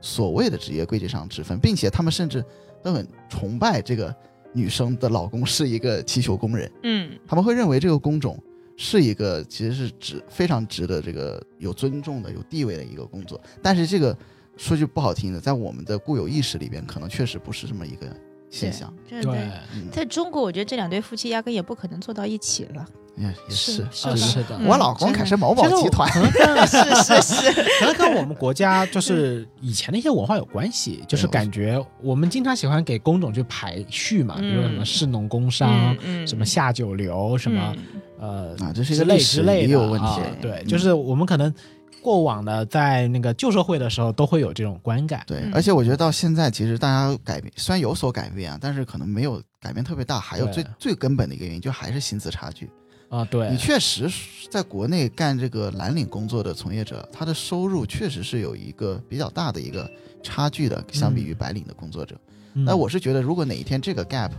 [0.00, 2.44] 所谓的职业规矩上之分，并且他们甚至
[2.82, 4.14] 都很崇拜这个
[4.52, 7.18] 女生的老公是一个汽修工人，嗯。
[7.26, 8.40] 他们会认为这个工种
[8.76, 13.40] 是一个其实是值非常值得这个有尊重的、有地位的一个工作。
[13.62, 14.16] 但是这个
[14.56, 18.06] 说句不好听的，在我们的固有意识里边，可能确实不是这么一个
[18.54, 18.92] 现象。
[19.08, 19.32] 对对，
[19.74, 22.84] 嗯，在中国，我觉得这两对夫妻压根也不可能坐到一起了。
[23.16, 24.58] 也也是是的。
[24.58, 26.10] 嗯我老公可是某某集团，
[26.66, 37.72] 是是是， 可能跟我们国家就 是以前的一些文化有关系，就是感觉我们经常喜欢给工种去排序嘛，比如什么嗯士农工商，嗯什么下九流，什么
[38.20, 41.54] 嗯呃啊这是一个类个历史之类的也有问题啊对对，就是我们可能
[42.04, 45.24] 过往的在那个旧社会的时候都会有这种观感。
[45.26, 50.20] 对嗯，而且我觉得到现在，其实大家改变虽然有所改变啊，但是可能没有改变特别大。
[50.20, 52.70] 还有最最根本的一个原因，就还是薪资差距。
[53.08, 54.10] 啊，对你，确实
[54.50, 59.90] 在国内干这个蓝领工作的从业者，他的收入确实是有一个比较大的一个
[60.22, 62.14] 差距的，相比于白领的工作者。
[62.52, 64.30] 嗯那我是觉得，如果哪一天这个 gap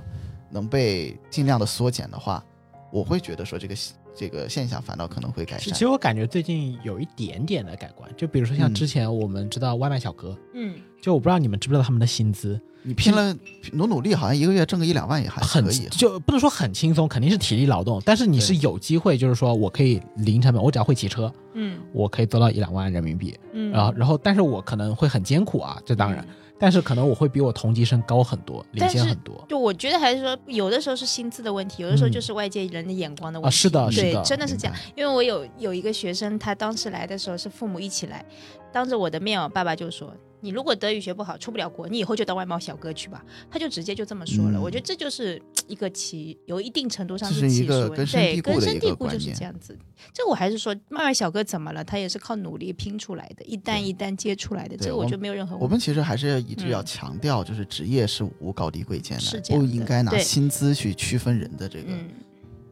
[0.51, 2.43] 能被尽量的缩减的话，
[2.91, 3.75] 我会觉得说这个
[4.15, 5.65] 这个现象反倒可能会改善。
[5.65, 5.79] 其其。
[5.79, 8.73] 实我感觉最近有一点点的改观，就比如说像嗯。
[8.73, 12.59] 之前我们知道外卖小哥，嗯，就我不知道你们知不知道他们的薪资。
[12.87, 13.35] 你拼了
[13.71, 15.87] 努努力，好像一个月挣个一两万也还很可以。
[15.89, 21.79] 就不能说很轻松，肯定是体力劳动，但是你是有机会，就是说我可以零成本，我只要会骑车，嗯。
[21.91, 26.23] 我可以做到一两万人民币，嗯，然后然后但是我可能会很艰苦啊，这当然，
[26.57, 29.45] 但是可能我会比我同级生高很多，领先很多。
[29.49, 33.55] 就我觉得还是说，有的时候是薪资的问题，有的时候嗯就是外界人的眼光的问啊，题。
[33.55, 34.75] 是的，是对的，，真的是这样。
[34.95, 38.23] 因为我有有一个学生，他当时来的时候是父母一起来，
[38.71, 44.57] 当着我的面，我爸爸就说：“你如果德语学不好，出不了国，你以后就当外贸小哥去吧。”他就直接就这么说了。
[44.57, 49.77] 嗯我觉得这就是一个歧，有一定程度上这是一歧视问个根深对根深蒂固就是这样子。
[50.13, 51.83] 这我还是说，外卖小哥怎么了？
[51.83, 54.77] 他也是靠努力拼出来的，一单一单接出来的。
[54.77, 55.71] 这个我觉得没有任何我问题。
[55.71, 62.09] 们其实还是要一直要嗯强调，就是职业是无高低贵贱的，不应该拿薪资去区分人的这个嗯，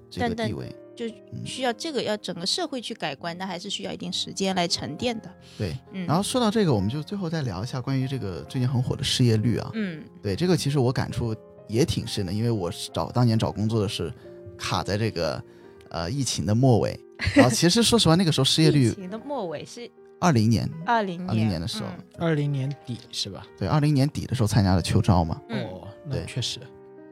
[0.10, 0.74] 这个但但地位。
[0.96, 5.32] 就嗯需要这个要整个社会去改观，那还是需要一定时间来沉淀的。
[5.58, 9.72] 对，嗯，然后说到这个，我们就最后再聊一下关于这个最近很火的失业率啊。
[9.74, 11.36] 嗯对，这个其实我感触
[11.68, 14.12] 也挺深的，因为我是找当年找工作的是
[14.58, 15.44] 卡在这个
[15.90, 17.00] 呃疫情的末尾，
[17.36, 19.90] 然后其实说实话，那个时候失业率疫情的末尾是
[20.20, 21.86] 二零年，二零二零年的时候。
[21.90, 22.04] 嗯。
[22.20, 23.46] 二零年底是吧？
[23.58, 25.64] 对，二零年底的时候参加了秋招嘛，嗯。
[25.66, 26.26] 哦，那对。
[26.26, 26.60] 确实。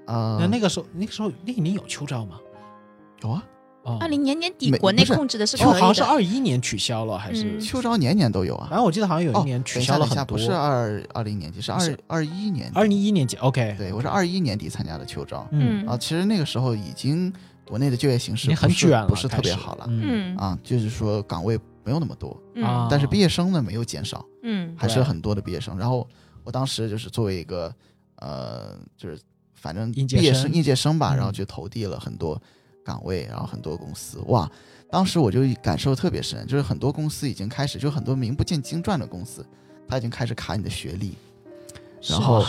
[0.06, 2.40] 呃，那那个时候，那个时候那一年有秋招吗？
[3.22, 3.44] 有啊，哦，
[3.84, 7.58] 二零年年底国内控制的是哦，可以的，好像是二一年取消了，还是？
[7.58, 7.60] 嗯？
[7.60, 8.68] 秋招年年都有啊。
[8.70, 8.78] 反。
[8.78, 10.26] 正我记得好像有哦一年取消了很多。
[10.26, 11.72] 不是二二零年底，是。
[11.72, 12.74] 二是二一年底。
[12.76, 17.34] 二零一一年级？OK，对，我是二一年底参加的秋招，嗯，啊，其实那个时候已经
[17.66, 19.86] 国内的就业形势很卷了，不是特别好了。
[19.90, 20.36] 嗯。
[20.36, 20.38] 嗯。
[20.38, 22.64] 啊，就是说岗位没有那么多，嗯。
[22.64, 24.76] 啊但是毕业生呢没有减少，嗯。
[24.78, 25.78] 还是很多的毕业生。
[25.78, 26.08] 然后
[26.44, 27.74] 我当时就是作为一个
[28.18, 29.20] 呃，就是
[29.56, 30.22] 反正应届生。
[30.22, 31.18] 毕业生应届生吧，嗯。
[31.18, 32.40] 然后就投递了很多
[32.84, 34.50] 岗位，然后很多公司哇，
[34.90, 39.46] 当时我就感受特别深，就是很多公司已经开始，就很多名不见经传的公司，
[39.88, 41.16] 他已经开始卡你的学历，
[42.02, 42.46] 然后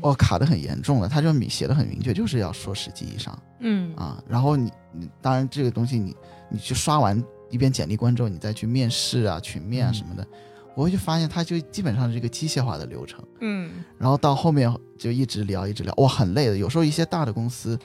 [0.00, 3.38] 哦卡的很严重了，他就明写的很明确，就是要硕士及以上。
[3.60, 6.16] 嗯啊，然后你你当然这个东西你
[6.48, 10.26] 你去刷完一遍简历关之后，你再去面试啊、群面啊嗯什么的，
[10.74, 16.56] 我会就发现它就基本上是一个机械化的流程，嗯然后到后面就一直聊一直聊，哇，很累的。
[16.56, 17.78] 有时候一些大的公司，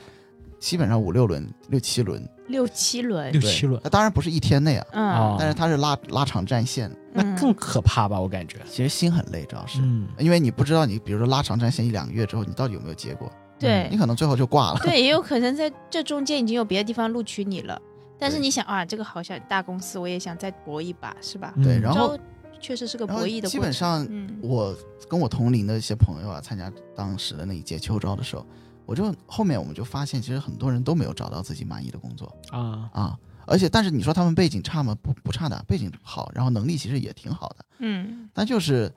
[0.66, 8.20] 基本上五六轮、六七轮，六七轮六七轮，那当然不是一天内啊，嗯哦但是它是拉拉长战线，那更可怕吧？
[8.20, 8.58] 我感觉。
[8.68, 9.80] 其实心很累，主要是。
[9.84, 13.32] 嗯，因为你不知道你，比如说拉长战线一两个月之后，你到底有没有结果？
[13.60, 14.80] 对你可能最后就挂了。
[14.82, 17.80] 对，也有可能在这中间已经有别的地方录取你了，
[18.18, 21.54] 但是你想啊，这个好像大公司，我也想再搏一把，是吧？
[21.58, 22.18] 嗯对然后
[22.60, 24.76] 确实是个博弈的过程，基本上嗯我
[25.08, 28.44] 跟我同龄的一些朋友啊，参加当时的那一届秋招的时候，
[28.86, 33.20] 我就后面我们就发现，其实很多人都没有找到自己满意的工作啊，啊。
[33.48, 34.98] 而且，但是你说他们背景差吗？
[35.04, 38.92] 不不差的，背景好，然后能力其实也挺好的，嗯但就是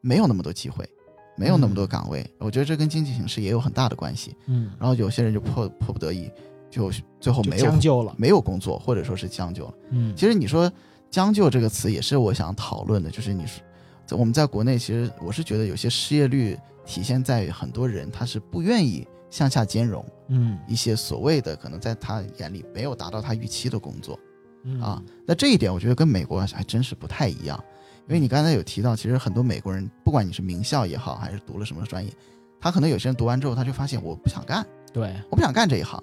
[0.00, 0.88] 没有那么多机会，
[1.36, 2.26] 没有那么多岗位。
[2.38, 4.34] 我觉得这跟经济形势也有很大的关系。
[4.46, 6.30] 嗯，然后有些人就迫迫不得已，
[6.70, 8.14] 就最后没有将就了。
[8.16, 9.74] 没有工作，或者说是将就了。
[9.90, 10.72] 嗯，其实你说
[11.10, 13.62] “将就”这个词也是我想讨论的，就是你说，
[14.06, 24.18] 在我们在国内，其实我是觉得有些失业率体现在于很多人他是不愿意向下兼容嗯一些所谓的可能在他眼里没有达到他预期的工作
[24.64, 25.02] 嗯啊。
[25.26, 27.58] 那这一点我觉得跟美国还真是不太一样，
[28.08, 32.12] 因为你刚才有提到，其实很多美国人，不管你是名校也好，还是读了什么专业，
[32.60, 36.02] 他可能有些人读完之后，他就发现我不想干，对，我不想干这一行，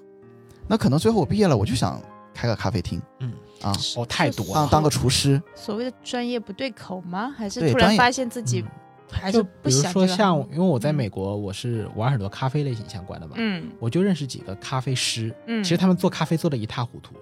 [0.68, 2.02] 那可能最后我毕业了，我就想
[2.34, 4.54] 开个咖啡厅嗯啊，哦，太多了。
[4.54, 5.42] 当当个厨师。
[5.54, 7.34] 所谓的专业不对口吗？
[7.38, 8.72] 还是突然发现自己嗯
[9.12, 17.16] 还是就比如不想这个说像，因为我在嗯美国，我是玩很多咖啡类型相关的嘛，嗯我就认识几个咖啡师，嗯，其实他们做咖啡做的一塌糊涂。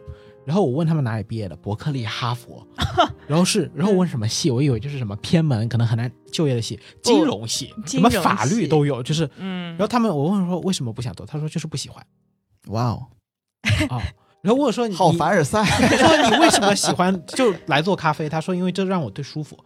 [0.46, 2.66] 然后我问他们哪里毕业的，伯克利、哈佛，
[3.28, 9.30] 然后是，然后我问什么系，我以为就是什么偏门，可能很难就业的系，金融系，什么法律都有，就是。
[9.38, 12.02] 嗯然后他们，我问说为什么不想做，他说就是不喜欢
[12.68, 13.08] 哇哦，
[13.90, 14.02] 啊。
[14.42, 15.60] 然后我说你好凡尔赛。
[15.60, 18.30] 我说你为什么喜欢就来做咖啡？
[18.30, 19.58] 他说因为这让我最舒服。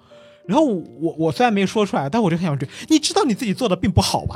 [0.52, 4.36] 然后我我虽然没说出来，但我就很想追，你知道你自己做的并不好吧？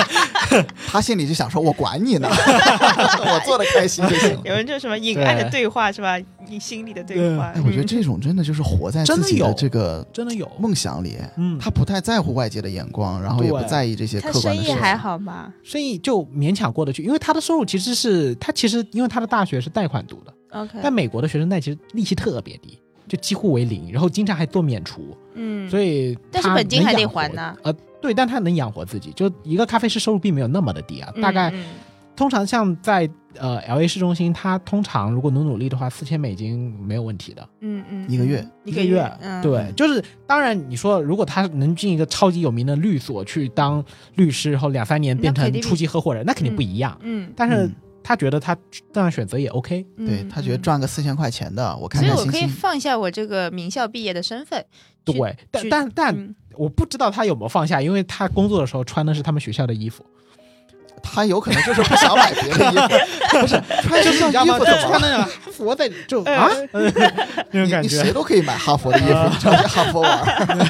[0.86, 4.38] 他心里就想说：“我管你呢，我做的开心就行。
[4.44, 6.18] 有人就什么隐暗的对对话是吧？
[6.48, 7.46] 你心里的对话。
[7.54, 14.74] 哎，我觉得嗯这种真的就是活在自己的这个真的有，梦想里，嗯，他不太在乎外界的眼光，然后也不在意这些他客观的事情。
[14.74, 22.76] 生意还好吗生意就勉强过得去，因为他的收入其实是他其实因为他的大学是贷款读的，？OK，但美国的学生贷其实利息特别低，
[23.10, 27.56] 就几乎为零，然后经常还做免除，嗯，所以但是他本金还得能养活还呢。
[27.64, 31.64] 呃，对，但他能养活自己，就一个咖啡师收入并没有那么的低啊，嗯大概嗯。
[32.16, 33.08] 通常像在
[33.38, 37.48] 呃 L A 市中心，他通常如果努努力的话，四千美金没有问题的。
[37.60, 38.46] 嗯嗯，一个月。
[38.64, 43.82] 一个月，嗯，对，就是当然你说如果他能进一个超级有名的律所去当
[44.16, 46.94] 律师，然后两三年变成初级合伙人，那肯定不一样。
[47.00, 48.56] 嗯，但是嗯他觉得他
[48.92, 49.84] 这样选择也 OK。
[49.96, 52.46] 嗯对他觉得，赚个四千块钱的，我看所以我可以。
[52.46, 54.64] 放下我这个名校毕业的身份，
[55.04, 56.34] 对，但但但嗯。
[56.56, 60.04] 我不知道他有没有放下，因为他工作的时候穿的是他们学校的衣服，
[61.02, 62.88] 他有可能就是不想买别的衣服，
[63.40, 64.80] 不是穿这件衣服怎么了？
[64.82, 66.50] 穿那个哈佛的就啊？
[67.52, 70.10] 那种感你你谁都可以买哈佛的衣服，你穿去哈佛玩。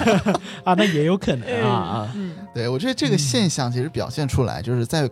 [0.62, 5.11] 啊，那也有可能啊啊，嗯对我觉得这个现象其实表现出来，就是在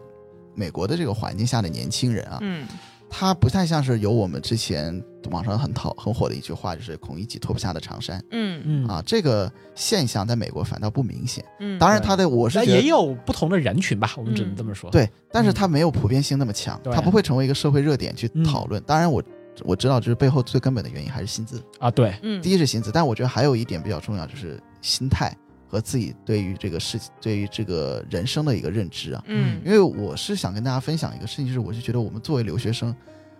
[0.59, 2.67] 美国的这个环境下的年轻人啊，嗯。
[3.11, 8.61] 他不太像是有我们之前网上很讨很火的一句话，就是“孔乙己脱不下的长衫”嗯。
[8.67, 8.87] 嗯。
[8.87, 11.43] 啊，这个现象在美国反倒不明显。
[11.59, 18.83] 嗯，当然，他的我是也有不同的人群吧，我们只能嗯这么说。，对，但是它没有普遍性那么强，对它不会成为一个社会热点去讨论。
[18.83, 19.23] 当然我，
[19.65, 21.63] 我知道，就是背后最根本的原因还是薪资。
[21.79, 22.43] 啊，对，嗯。
[22.43, 25.35] 第一是薪资，但我觉得还有一点比较重要，就是心态
[25.69, 29.23] 和自己对于这个事情、对于这个人生的一个认知啊。
[29.27, 32.95] 嗯因为我是想跟大家分享一个事情，就是我就觉得我们作为留学生，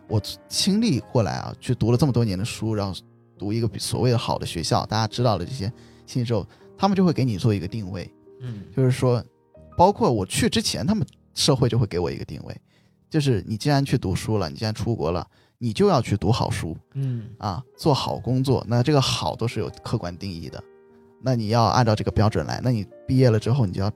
[0.07, 2.95] 我经历过来啊，去读了这么多年的书，然后
[3.39, 5.73] 读一个比所谓的好的学校，大家知道了这些
[6.07, 9.25] 信息之后，他们就会给你做一个定位，嗯就是说，
[9.77, 12.57] 包括我去之前，他们社会就会给我一个定位，
[13.09, 15.27] 就是你既然去读书了，你既然出国了，
[15.59, 18.65] 你就要去读好书嗯啊，做好工作。
[18.69, 20.63] 那这个好都是有客观定义的，
[21.21, 22.61] 那你要按照这个标准来。
[22.63, 23.91] 那你毕业了之后，你就要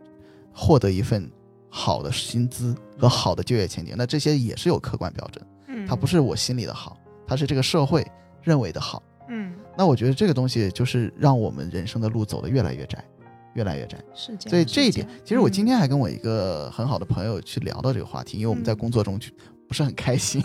[0.52, 1.30] 获得一份
[1.68, 8.06] 好的薪资和好的就业前景，那这些也是有客观标准，嗯，它不是我心里的好，它是这个社会
[8.42, 9.02] 认为的好。
[9.28, 13.02] 嗯那我觉得这个东西就是让我们人生的路走得越来越窄，
[13.54, 13.96] 越来越窄。
[14.14, 19.32] 是这样，所以这一点，其实我嗯今天还跟我一个很好的朋友去聊到这个话题，因为我们在嗯工作中去
[19.72, 20.38] 不是很开心，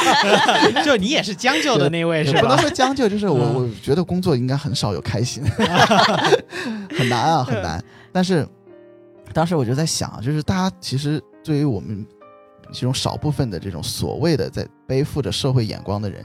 [0.82, 2.56] 就你也是将就的那位是吧不能？
[2.56, 5.44] 说将就，就是我嗯我觉得工作应该很少有开心，
[6.96, 7.84] 很难啊，很难。
[8.10, 8.48] 但是
[9.34, 12.06] 当时我就在想，就是大家其实对于我们
[12.72, 16.24] 其中少部分的这种所谓的在背负着社会眼光的人，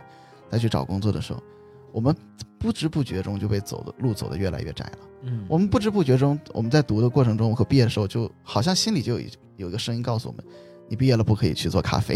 [0.50, 1.44] 再去找工作的时候，
[1.92, 2.16] 我们
[2.58, 5.00] 不知不觉中就被走的路走得越来越窄了。
[5.24, 10.46] 嗯我们不知不觉中，我们在读的过程中和毕业的时候，就好像心里就有一有一个声音告诉我们：
[10.94, 12.14] 你毕业了不可以去做咖啡，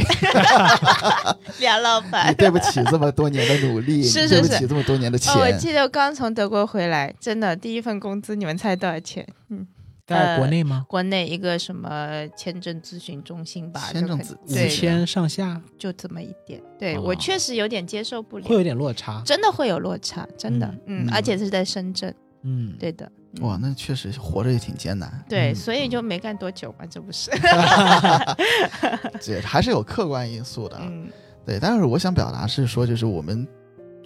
[1.60, 2.36] 梁老你板。
[2.36, 5.34] 对不起这么多年的努力，是你对不是是起这么多年的钱。
[5.34, 9.26] 哦，我记得我刚从德国回来，真的第一份工资，你们猜多少钱？
[9.50, 9.66] 嗯，
[10.06, 10.86] 在国内吗？
[10.88, 16.62] 国内一个什么签证咨询中心吧，签证咨五，千上下就这么一点。
[16.78, 19.24] 对、哦我确实有点接受不了，会有点落差。
[19.26, 22.14] 真的会有落差，真的，嗯，嗯而且是在深圳，
[22.44, 23.06] 嗯，对的。
[23.06, 27.30] 嗯哇，那确实活着也挺艰难，对，嗯所以就没干多久嘛，这不是？
[29.22, 30.78] 这还是有客观因素的。
[30.82, 31.08] 嗯
[31.46, 33.48] 对，但是我想表达是说，就是我们，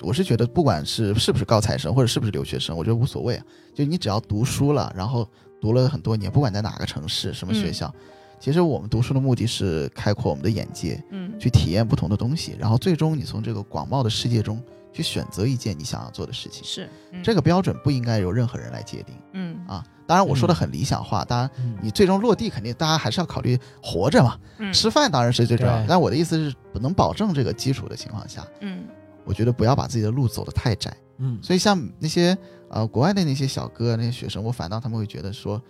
[0.01, 3.45] 我是觉得不管是是不是高材生或者是不是留学生，我觉得无所谓啊。
[3.73, 5.27] 就你只要读书了，然后
[5.61, 7.95] 读了很多年，不管在哪个城市、什么学嗯校，
[8.39, 14.61] 其实我们读书的目的是开阔我们的眼界，嗯去体验不同的东西，然后最终你从这个广袤的世界中
[14.94, 16.64] 去选择一件你想要做的事情。
[16.64, 19.84] 是嗯这个标准不应该由任何人来界定嗯啊。
[20.08, 25.86] 当然，我说的很理想化，当然嗯你最终落地，肯定大家还是要考虑活着嘛，嗯吃饭当然是最重要的。
[25.88, 28.84] 但我的意思是，不能保证这个基础的情况下，嗯
[29.24, 30.96] 我觉得不要把自己的路走得太窄。
[31.20, 32.38] 嗯所以像那些
[32.70, 35.62] 呃国外的那些小哥那些学生，我反倒他们会觉得说，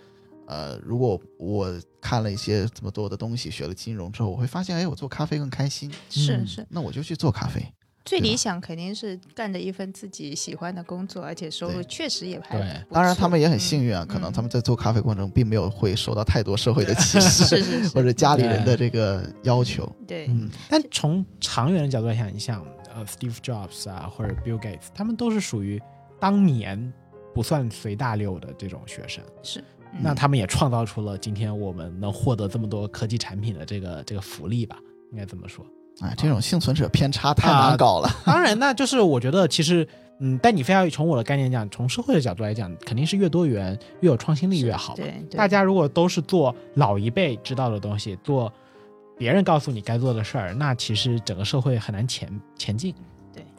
[0.48, 7.62] 呃，如果我看了一些这么多的东西，学了金融之后，我会发现，哎，我做咖啡更开心，嗯是是，那我就去做咖啡。
[8.04, 19.90] 最理想肯定是干着一份自己喜欢的工作，而且收入确实也还对当然，他们也很幸运啊，嗯可能他们在做咖啡过程中并没有会受到太多社会的歧视， 是是是或者家里人的这个要求。
[20.06, 25.80] 对嗯，但从长远的角度来想，你像呃 Steve Jobs 啊，或者 Bill Gates，他们都是属于
[26.18, 26.92] 当年
[27.32, 29.60] 不算随大流的这种学生，是，
[29.92, 34.76] 嗯那他们也创造出了今天我们能获得这么多科技产品的这个这个福利吧，
[35.12, 35.64] 应该这么说。
[36.00, 38.08] 哎，这种幸存者偏差太啊难搞了。
[38.24, 39.86] 当然，那就是我觉得其实。
[40.24, 44.94] 嗯，但你非要从我的概念讲，从社会的角度来讲，肯定是越多元、越有创新力越好。
[44.94, 48.52] 对，对大家如果都是做老一辈知道的东西，做
[49.18, 52.94] 别人告诉你该做的事儿，那其实整个社会很难前前进。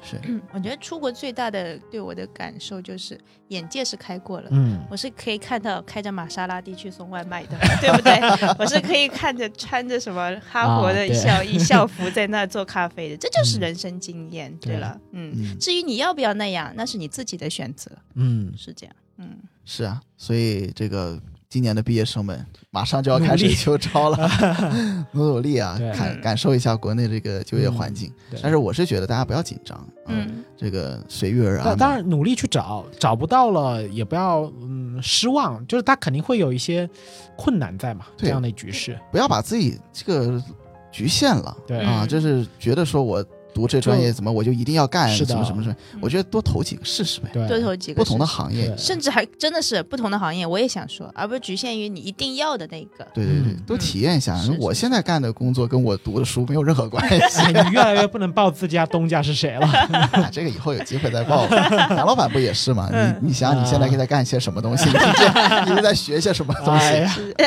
[0.02, 3.20] 是，嗯，我觉得出国最大的对我的感受就是
[3.50, 4.50] 眼界是开阔了。
[4.52, 8.14] 嗯，我是可以看到开着玛莎拉蒂去送外卖的，对不对？
[8.60, 14.52] 我是可以看着穿着什么哈佛的校衣、 校服在那做咖啡的，这就是嗯人生经验。
[14.60, 18.96] 对对了，嗯，嗯，至于你要不要那样，那是你自己的选择，嗯，是这样。
[19.18, 21.22] 嗯，是啊，所以这个
[21.54, 24.28] 今年的毕业生们马上就要开始秋招了，
[25.14, 28.12] 努努力啊对，感感受一下国内这个就业环境。
[28.32, 28.40] 对。
[28.42, 30.44] 但是我是觉得大家不要紧张，嗯，嗯。
[30.58, 36.90] 这个随遇而安当然努力去找，找不到了也不要嗯失望，就是他肯定会有一些
[37.38, 38.98] 困难在嘛，这样的局势。
[39.12, 40.44] 不要把自己这个
[40.92, 41.82] 局限了对。
[41.82, 41.86] 嗯。
[41.88, 43.24] 啊，就是觉得说我
[43.54, 48.74] 读这专业怎么我就一定要干什么什么什么，我觉得多投几个试试呗，对，多投几个不同的行业。
[48.78, 53.06] 甚至还真的是不同的行业，我也想说，而不是局限于你一定要的那个。
[53.14, 54.40] 对对对嗯，都体验一下。
[54.60, 57.40] 我现在干的工作跟我读的书没有任何关系。
[57.42, 59.68] 哎你越来越不能报自家东家是谁了。
[59.68, 61.56] 啊， 这个以后有机会再报吧。
[61.96, 62.90] 杨老板不也是吗？
[62.92, 64.90] 嗯你你想你现在在干些什么东西？
[64.90, 65.30] 你这
[65.70, 67.06] 你是在学些什么东西？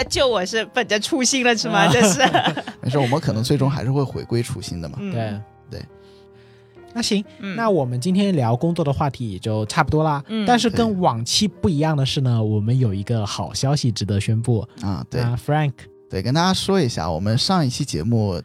[0.08, 1.88] 就我是本着初心了，是吗？
[1.92, 2.20] 这是。
[2.80, 4.96] 没事，我们可能最终还是会回归初心的嘛。
[5.00, 5.40] 嗯对
[5.70, 5.86] 对。
[6.96, 10.24] 那行，嗯那我们今天聊工作的话题也就差不多啦。
[10.28, 14.66] 嗯但是跟往期不一样的是呢，我们有一个好消息值得宣布。
[14.80, 15.72] 啊，对啊，Frank，
[16.08, 18.40] 对，跟大家说一下，我们上一期节目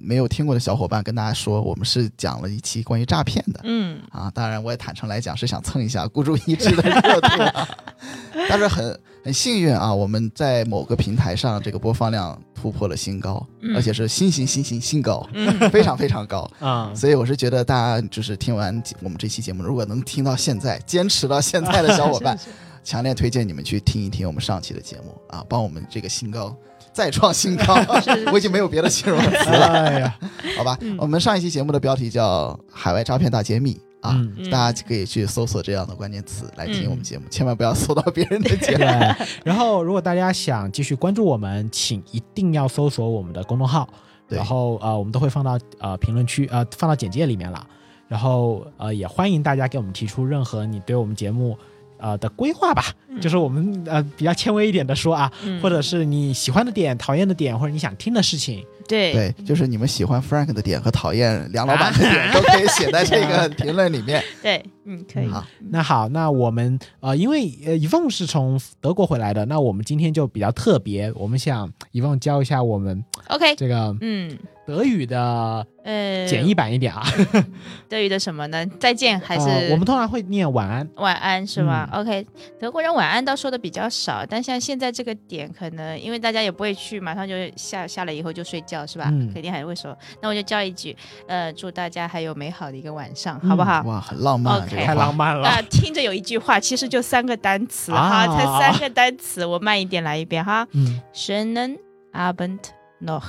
[0.00, 3.60] 没有听过的小伙伴，跟大家说，我们是讲了一期关于诈骗的。
[3.64, 4.00] 嗯。
[4.10, 7.68] 啊，当然我也坦诚来讲是想蹭一下孤注一掷的热度、啊，
[8.48, 13.76] 但是很很幸运啊，我们在某个平台上这个播放量突破了新高，嗯。
[13.76, 15.70] 而且是新新新新新高，嗯。
[15.70, 16.50] 非常非常高。
[16.58, 22.38] 啊，所以我是觉得大家就是听完我们这期节目，如果能听到现在，坚持到现在的小伙伴，
[22.82, 26.56] 强烈推荐你们去听一听我们上期的节目啊，帮我们这个新高
[26.92, 27.74] 再创新高。
[28.32, 30.18] 我已经没有别的形容词了，哎呀，
[30.56, 30.76] 好吧？
[30.80, 33.74] 嗯我们上一期节目的标题叫《海外诈骗大揭秘》
[34.08, 34.16] 啊。
[34.50, 38.78] 大家可以去搜索这样的关键词来听嗯我们节目，千万不要搜到别人的节目。
[38.78, 39.26] 对。
[39.44, 43.88] 然后，如果大家想继续关注我们，请一定要搜索我们的公众号，
[44.28, 47.66] 对然后呃，我们都会放到呃评论区呃放到简介里面了。
[48.08, 51.56] 然后呃，也欢迎大家给我们提出任何你对我们节目
[52.00, 52.84] 呃的规划吧，
[53.20, 58.64] 就是我们呃比较谦微一点的说啊，嗯或者是你喜欢的点、讨厌的点，或者你想听的事情。
[58.88, 64.22] 对对，就是你们喜欢 Frank 的点和讨厌梁老板的点，都可以写在这个评论里面。
[64.42, 65.26] 对，嗯，可以。
[65.28, 77.02] 好，那好，那我们呃，因为呃，一凤是从德国回来的，那我们今天就比较特别，我们想一凤教一下我们 OK，这个嗯，德语的呃，简易版一点啊。
[77.88, 78.66] 德语的什么呢？
[78.78, 80.88] 再见还是、呃我们通常会念晚安。
[80.96, 82.26] 晚安是吗、嗯 o k
[82.58, 89.06] 德国人晚安倒说的比较少，但像现在这个点，可能因为大家也不会去，马上就下下了以后就睡觉是吧？
[89.10, 89.96] 嗯肯定还会说。
[90.20, 93.82] 那我就叫一句，呃，祝大家还有美好的一个晚上，嗯好不好？
[93.82, 95.48] 哇，很浪漫太浪漫了。
[95.48, 100.66] 啊，听着有一句话，其实就三个单词啊哈，才三个单词，我慢一点来一遍哈。
[100.72, 101.78] 嗯 Schönen
[102.12, 102.58] Abend
[103.00, 103.22] noch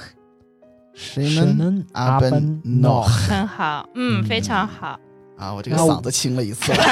[3.03, 4.99] 很好，嗯，嗯非常好。
[5.37, 6.83] 啊，我这个嗓子清了一次了。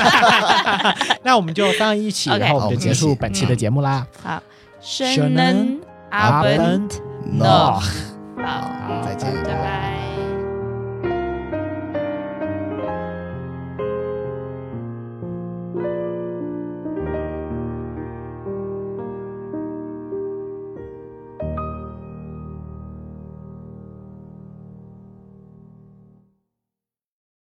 [1.23, 4.07] 那我们就当一起，然后我们就结束本期的节目啦。
[4.23, 4.41] 好
[4.81, 5.79] Schönen
[6.09, 6.91] Abend
[7.39, 7.81] 好，
[8.43, 9.98] 好再见拜拜。